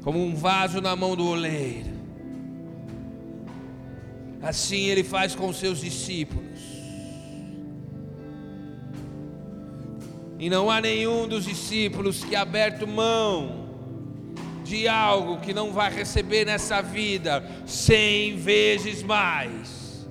Como 0.03 0.22
um 0.22 0.34
vaso 0.34 0.80
na 0.82 0.95
mão 0.95 1.16
do 1.16 1.26
oleiro. 1.26 1.89
Assim 4.51 4.86
ele 4.86 5.05
faz 5.05 5.32
com 5.32 5.53
seus 5.53 5.80
discípulos. 5.80 6.59
E 10.40 10.51
não 10.51 10.68
há 10.68 10.80
nenhum 10.80 11.28
dos 11.28 11.44
discípulos 11.44 12.24
que 12.24 12.34
aberto 12.34 12.84
mão 12.84 13.68
de 14.64 14.88
algo 14.88 15.38
que 15.38 15.55
não 15.55 15.72
vai 15.72 15.88
receber 15.94 16.44
nessa 16.44 16.82
vida 16.82 17.48
cem 17.64 18.36
vezes 18.38 19.05
mais. 19.05 20.09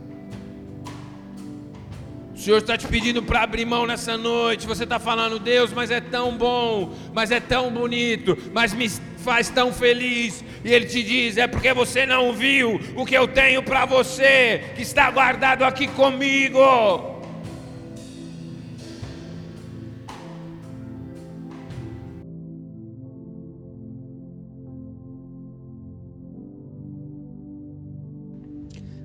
O 2.34 2.38
Senhor 2.38 2.60
está 2.60 2.78
te 2.78 2.88
pedindo 2.88 3.22
para 3.22 3.42
abrir 3.42 3.66
mão 3.66 3.86
nessa 3.86 4.16
noite. 4.18 4.66
Você 4.66 4.86
está 4.86 5.00
falando, 5.00 5.38
Deus, 5.38 5.74
mas 5.74 5.92
é 5.92 6.00
tão 6.00 6.38
bom, 6.38 6.94
mas 7.14 7.30
é 7.30 7.42
tão 7.42 7.70
bonito, 7.70 8.38
mas 8.54 8.74
me 8.74 8.90
faz 9.24 9.50
tão 9.50 9.72
feliz. 9.72 10.44
E 10.64 10.72
Ele 10.74 10.86
te 10.86 11.04
diz: 11.04 11.38
é 11.38 11.48
porque 11.48 11.74
você 11.74 12.06
não 12.06 12.34
viu 12.34 12.80
o 12.96 13.06
que 13.06 13.16
eu 13.16 13.28
tenho 13.28 13.64
para 13.64 13.86
você, 13.86 14.62
que 14.76 14.82
está 14.82 15.10
guardado 15.12 15.64
aqui 15.64 15.88
comigo. 15.88 16.60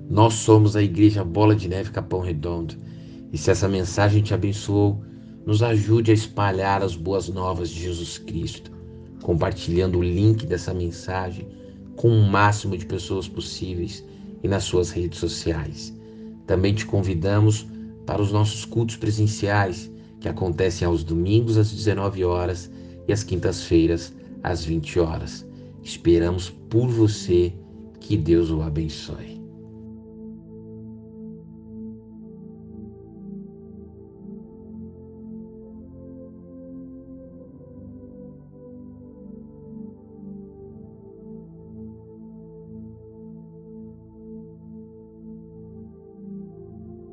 Nós 0.09 0.35
somos 0.35 0.75
a 0.75 0.81
Igreja 0.81 1.25
Bola 1.25 1.55
de 1.55 1.67
Neve 1.67 1.91
Capão 1.91 2.21
Redondo. 2.21 2.75
E 3.33 3.37
se 3.37 3.51
essa 3.51 3.67
mensagem 3.67 4.23
te 4.23 4.33
abençoou, 4.33 5.03
nos 5.45 5.61
ajude 5.61 6.11
a 6.11 6.13
espalhar 6.13 6.81
as 6.81 6.95
boas 6.95 7.27
novas 7.27 7.69
de 7.69 7.81
Jesus 7.81 8.17
Cristo, 8.17 8.71
compartilhando 9.25 9.97
o 9.97 10.03
link 10.03 10.45
dessa 10.45 10.71
mensagem 10.71 11.47
com 11.95 12.09
o 12.09 12.29
máximo 12.29 12.77
de 12.77 12.85
pessoas 12.85 13.27
possíveis 13.27 14.05
e 14.43 14.47
nas 14.47 14.65
suas 14.65 14.91
redes 14.91 15.17
sociais. 15.17 15.91
Também 16.45 16.75
te 16.75 16.85
convidamos 16.85 17.65
para 18.05 18.21
os 18.21 18.31
nossos 18.31 18.65
cultos 18.65 18.97
presenciais, 18.97 19.91
que 20.19 20.29
acontecem 20.29 20.87
aos 20.87 21.03
domingos 21.03 21.57
às 21.57 21.71
19 21.71 22.23
horas 22.23 22.69
e 23.07 23.11
às 23.11 23.23
quintas-feiras 23.23 24.13
às 24.43 24.63
20 24.63 24.99
horas. 24.99 25.43
Esperamos 25.81 26.51
por 26.69 26.87
você. 26.87 27.51
Que 27.99 28.15
Deus 28.15 28.51
o 28.51 28.61
abençoe. 28.61 29.34